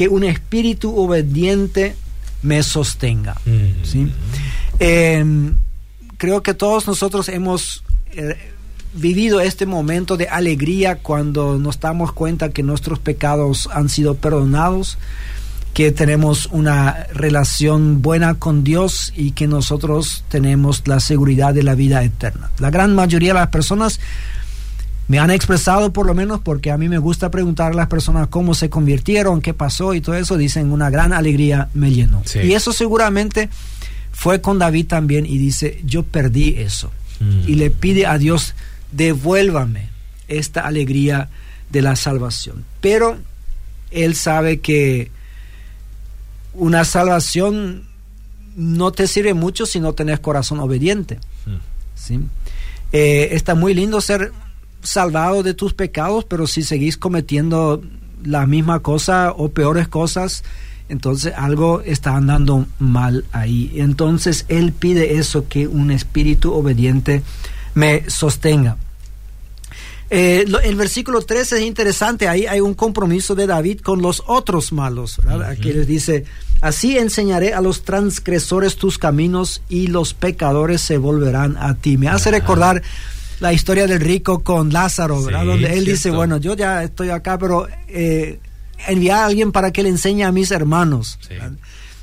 que 0.00 0.08
un 0.08 0.24
espíritu 0.24 0.96
obediente 0.96 1.94
me 2.40 2.62
sostenga. 2.62 3.36
Mm. 3.44 4.08
Em, 4.78 5.56
creo 6.16 6.42
que 6.42 6.54
todos 6.54 6.86
nosotros 6.86 7.28
hemos 7.28 7.84
eh, 8.12 8.34
vivido 8.94 9.42
este 9.42 9.66
momento 9.66 10.16
de 10.16 10.26
alegría 10.26 10.96
cuando 10.96 11.58
nos 11.58 11.80
damos 11.80 12.12
cuenta 12.12 12.48
que 12.48 12.62
nuestros 12.62 12.98
pecados 12.98 13.68
han 13.74 13.90
sido 13.90 14.14
perdonados, 14.14 14.96
que 15.74 15.92
tenemos 15.92 16.48
una 16.50 17.06
relación 17.12 18.00
buena 18.00 18.36
con 18.36 18.64
Dios 18.64 19.12
y 19.14 19.32
que 19.32 19.48
nosotros 19.48 20.24
tenemos 20.30 20.82
la 20.88 21.00
seguridad 21.00 21.52
de 21.52 21.62
la 21.62 21.74
vida 21.74 22.02
eterna. 22.02 22.50
La 22.58 22.70
gran 22.70 22.94
mayoría 22.94 23.34
de 23.34 23.40
las 23.40 23.48
personas 23.48 24.00
me 25.10 25.18
han 25.18 25.32
expresado 25.32 25.92
por 25.92 26.06
lo 26.06 26.14
menos 26.14 26.40
porque 26.40 26.70
a 26.70 26.78
mí 26.78 26.88
me 26.88 26.98
gusta 26.98 27.32
preguntar 27.32 27.72
a 27.72 27.74
las 27.74 27.88
personas 27.88 28.28
cómo 28.28 28.54
se 28.54 28.70
convirtieron, 28.70 29.40
qué 29.40 29.52
pasó 29.52 29.92
y 29.92 30.00
todo 30.00 30.14
eso, 30.14 30.36
dicen 30.36 30.70
una 30.70 30.88
gran 30.88 31.12
alegría 31.12 31.68
me 31.74 31.90
llenó. 31.90 32.22
Y 32.44 32.52
eso 32.52 32.72
seguramente 32.72 33.50
fue 34.12 34.40
con 34.40 34.60
David 34.60 34.86
también 34.86 35.26
y 35.26 35.36
dice, 35.36 35.80
yo 35.84 36.04
perdí 36.04 36.54
eso. 36.58 36.92
Mm. 37.18 37.40
Y 37.48 37.54
le 37.56 37.70
pide 37.70 38.06
a 38.06 38.18
Dios, 38.18 38.54
devuélvame 38.92 39.88
esta 40.28 40.64
alegría 40.64 41.28
de 41.70 41.82
la 41.82 41.96
salvación. 41.96 42.64
Pero 42.80 43.18
él 43.90 44.14
sabe 44.14 44.60
que 44.60 45.10
una 46.54 46.84
salvación 46.84 47.82
no 48.54 48.92
te 48.92 49.08
sirve 49.08 49.34
mucho 49.34 49.66
si 49.66 49.80
no 49.80 49.92
tenés 49.92 50.20
corazón 50.20 50.60
obediente. 50.60 51.18
Mm. 51.46 51.56
¿sí? 51.96 52.20
Eh, 52.92 53.30
está 53.32 53.56
muy 53.56 53.74
lindo 53.74 54.00
ser 54.00 54.30
salvado 54.82 55.42
de 55.42 55.54
tus 55.54 55.74
pecados, 55.74 56.24
pero 56.24 56.46
si 56.46 56.62
seguís 56.62 56.96
cometiendo 56.96 57.82
la 58.24 58.46
misma 58.46 58.80
cosa 58.80 59.32
o 59.36 59.50
peores 59.50 59.88
cosas, 59.88 60.44
entonces 60.88 61.32
algo 61.36 61.82
está 61.82 62.16
andando 62.16 62.66
mal 62.78 63.24
ahí. 63.32 63.72
Entonces 63.76 64.44
Él 64.48 64.72
pide 64.72 65.18
eso, 65.18 65.48
que 65.48 65.66
un 65.68 65.90
espíritu 65.90 66.52
obediente 66.52 67.22
me 67.74 68.08
sostenga. 68.10 68.76
Eh, 70.12 70.44
el 70.64 70.74
versículo 70.74 71.20
13 71.20 71.58
es 71.58 71.62
interesante, 71.62 72.26
ahí 72.26 72.44
hay 72.44 72.60
un 72.60 72.74
compromiso 72.74 73.36
de 73.36 73.46
David 73.46 73.80
con 73.80 74.02
los 74.02 74.24
otros 74.26 74.72
malos, 74.72 75.20
Aquí 75.46 75.72
les 75.72 75.86
dice, 75.86 76.24
así 76.60 76.98
enseñaré 76.98 77.54
a 77.54 77.60
los 77.60 77.84
transgresores 77.84 78.74
tus 78.74 78.98
caminos 78.98 79.62
y 79.68 79.86
los 79.86 80.12
pecadores 80.12 80.80
se 80.80 80.98
volverán 80.98 81.56
a 81.56 81.74
ti. 81.74 81.96
Me 81.96 82.08
hace 82.08 82.32
recordar 82.32 82.82
la 83.40 83.52
historia 83.52 83.86
del 83.86 84.00
rico 84.00 84.40
con 84.40 84.72
Lázaro, 84.72 85.20
Donde 85.22 85.76
él 85.76 85.84
dice, 85.84 86.10
bueno, 86.10 86.36
yo 86.36 86.54
ya 86.54 86.84
estoy 86.84 87.10
acá, 87.10 87.38
pero 87.38 87.66
eh, 87.88 88.38
envía 88.86 89.22
a 89.22 89.26
alguien 89.26 89.50
para 89.50 89.72
que 89.72 89.82
le 89.82 89.88
enseñe 89.88 90.22
a 90.24 90.32
mis 90.32 90.50
hermanos. 90.50 91.18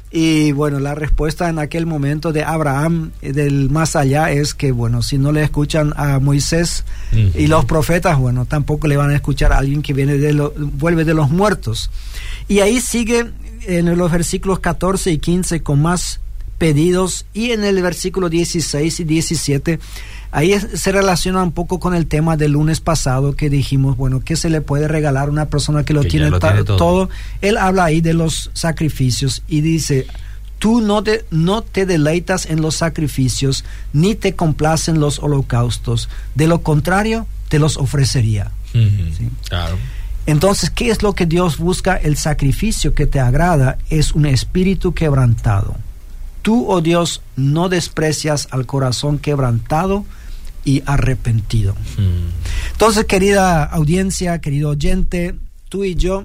Y 0.10 0.54
bueno, 0.54 0.80
la 0.80 0.96
respuesta 0.96 1.50
en 1.50 1.60
aquel 1.60 1.86
momento 1.86 2.32
de 2.32 2.44
Abraham 2.44 3.12
eh, 3.22 3.34
del 3.34 3.70
más 3.70 3.96
allá 3.96 4.32
es 4.32 4.54
que, 4.54 4.72
bueno, 4.72 5.02
si 5.02 5.18
no 5.18 5.32
le 5.32 5.44
escuchan 5.44 5.94
a 5.98 6.20
Moisés 6.20 6.86
y 7.12 7.48
los 7.48 7.66
profetas, 7.66 8.18
bueno, 8.18 8.46
tampoco 8.46 8.88
le 8.88 8.96
van 8.96 9.12
a 9.12 9.16
escuchar 9.16 9.52
a 9.52 9.58
alguien 9.58 9.82
que 9.82 9.94
viene 9.94 10.18
de 10.18 10.34
lo, 10.34 10.54
vuelve 10.56 11.04
de 11.04 11.14
los 11.14 11.30
muertos. 11.30 11.92
Y 12.48 12.62
ahí 12.62 12.80
sigue 12.80 13.32
en 13.64 13.98
los 13.98 14.12
versículos 14.12 14.60
14 14.60 15.12
y 15.12 15.18
15 15.20 15.62
con 15.62 15.82
más 15.82 16.22
pedidos 16.58 17.26
y 17.34 17.52
en 17.52 17.64
el 17.64 17.82
versículo 17.82 18.30
16 18.30 19.02
y 19.02 19.04
17 19.04 19.80
Ahí 20.32 20.54
se 20.60 20.92
relaciona 20.92 21.42
un 21.42 21.52
poco 21.52 21.80
con 21.80 21.96
el 21.96 22.08
tema 22.08 22.38
del 22.38 22.52
lunes 22.52 22.82
pasado 22.82 23.36
que 23.36 23.50
dijimos, 23.50 23.98
bueno, 23.98 24.22
¿qué 24.24 24.36
se 24.36 24.50
le 24.50 24.62
puede 24.62 24.88
regalar 24.88 25.30
a 25.30 25.32
una 25.32 25.46
persona 25.46 25.84
que 25.84 25.94
lo, 25.94 26.04
tiene, 26.04 26.32
todo. 26.32 27.10
Él 27.42 27.58
habla 27.58 27.86
ahí 27.86 28.02
de 28.02 28.14
los 28.14 28.52
sacrificios 28.54 29.44
y 29.48 29.62
dice, 29.62 30.08
tú 30.60 30.82
no 30.82 31.04
te, 31.04 31.26
no 31.32 31.62
te 31.62 31.86
deleitas 31.86 32.46
en 32.46 32.62
los 32.62 32.76
sacrificios 32.76 33.64
ni 33.94 34.16
te 34.16 34.36
complacen 34.36 35.00
los 35.00 35.20
holocaustos. 35.20 36.10
De 36.36 36.48
lo 36.48 36.62
contrario, 36.62 37.26
te 37.50 37.60
los 37.60 37.78
ofrecería. 37.78 38.52
Entonces, 40.26 40.70
¿qué 40.70 40.90
es 40.90 41.02
lo 41.02 41.14
que 41.14 41.26
Dios 41.26 41.58
busca? 41.58 41.96
El 41.96 42.18
sacrificio 42.18 42.94
que 42.94 43.08
te 43.08 43.20
agrada 43.20 43.78
es 43.90 44.12
un 44.12 44.26
espíritu 44.26 44.94
quebrantado. 44.94 45.78
Tú, 46.48 46.66
oh 46.72 46.80
Dios, 46.80 47.22
no 47.36 47.68
desprecias 47.68 48.48
al 48.52 48.66
corazón 48.66 49.20
quebrantado 49.20 50.06
y 50.64 50.82
arrepentido. 50.86 51.74
Mm. 51.98 52.72
Entonces, 52.72 53.04
querida 53.04 53.66
audiencia, 53.66 54.40
querido 54.40 54.70
oyente, 54.70 55.36
tú 55.68 55.84
y 55.84 55.96
yo, 55.96 56.24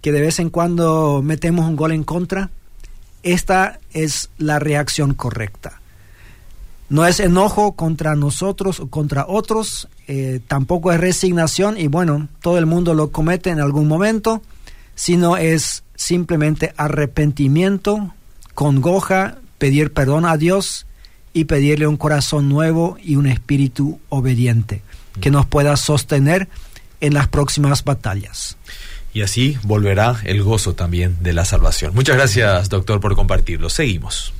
que 0.00 0.10
de 0.10 0.20
vez 0.20 0.40
en 0.40 0.50
cuando 0.50 1.22
metemos 1.22 1.64
un 1.68 1.76
gol 1.76 1.92
en 1.92 2.02
contra, 2.02 2.50
esta 3.22 3.78
es 3.92 4.30
la 4.36 4.58
reacción 4.58 5.14
correcta. 5.14 5.80
No 6.88 7.06
es 7.06 7.20
enojo 7.20 7.76
contra 7.76 8.16
nosotros 8.16 8.80
o 8.80 8.88
contra 8.88 9.26
otros, 9.28 9.86
eh, 10.08 10.40
tampoco 10.48 10.90
es 10.90 10.98
resignación 10.98 11.78
y 11.78 11.86
bueno, 11.86 12.26
todo 12.42 12.58
el 12.58 12.66
mundo 12.66 12.94
lo 12.94 13.12
comete 13.12 13.50
en 13.50 13.60
algún 13.60 13.86
momento, 13.86 14.42
sino 14.96 15.36
es 15.36 15.84
simplemente 15.94 16.74
arrepentimiento, 16.76 18.12
congoja, 18.60 19.38
pedir 19.56 19.90
perdón 19.90 20.26
a 20.26 20.36
Dios 20.36 20.84
y 21.32 21.46
pedirle 21.46 21.86
un 21.86 21.96
corazón 21.96 22.50
nuevo 22.50 22.98
y 23.02 23.16
un 23.16 23.26
espíritu 23.26 23.98
obediente 24.10 24.82
que 25.18 25.30
nos 25.30 25.46
pueda 25.46 25.78
sostener 25.78 26.46
en 27.00 27.14
las 27.14 27.26
próximas 27.26 27.84
batallas. 27.84 28.58
Y 29.14 29.22
así 29.22 29.56
volverá 29.62 30.20
el 30.24 30.42
gozo 30.42 30.74
también 30.74 31.16
de 31.22 31.32
la 31.32 31.46
salvación. 31.46 31.94
Muchas 31.94 32.16
gracias, 32.16 32.68
doctor, 32.68 33.00
por 33.00 33.16
compartirlo. 33.16 33.70
Seguimos. 33.70 34.34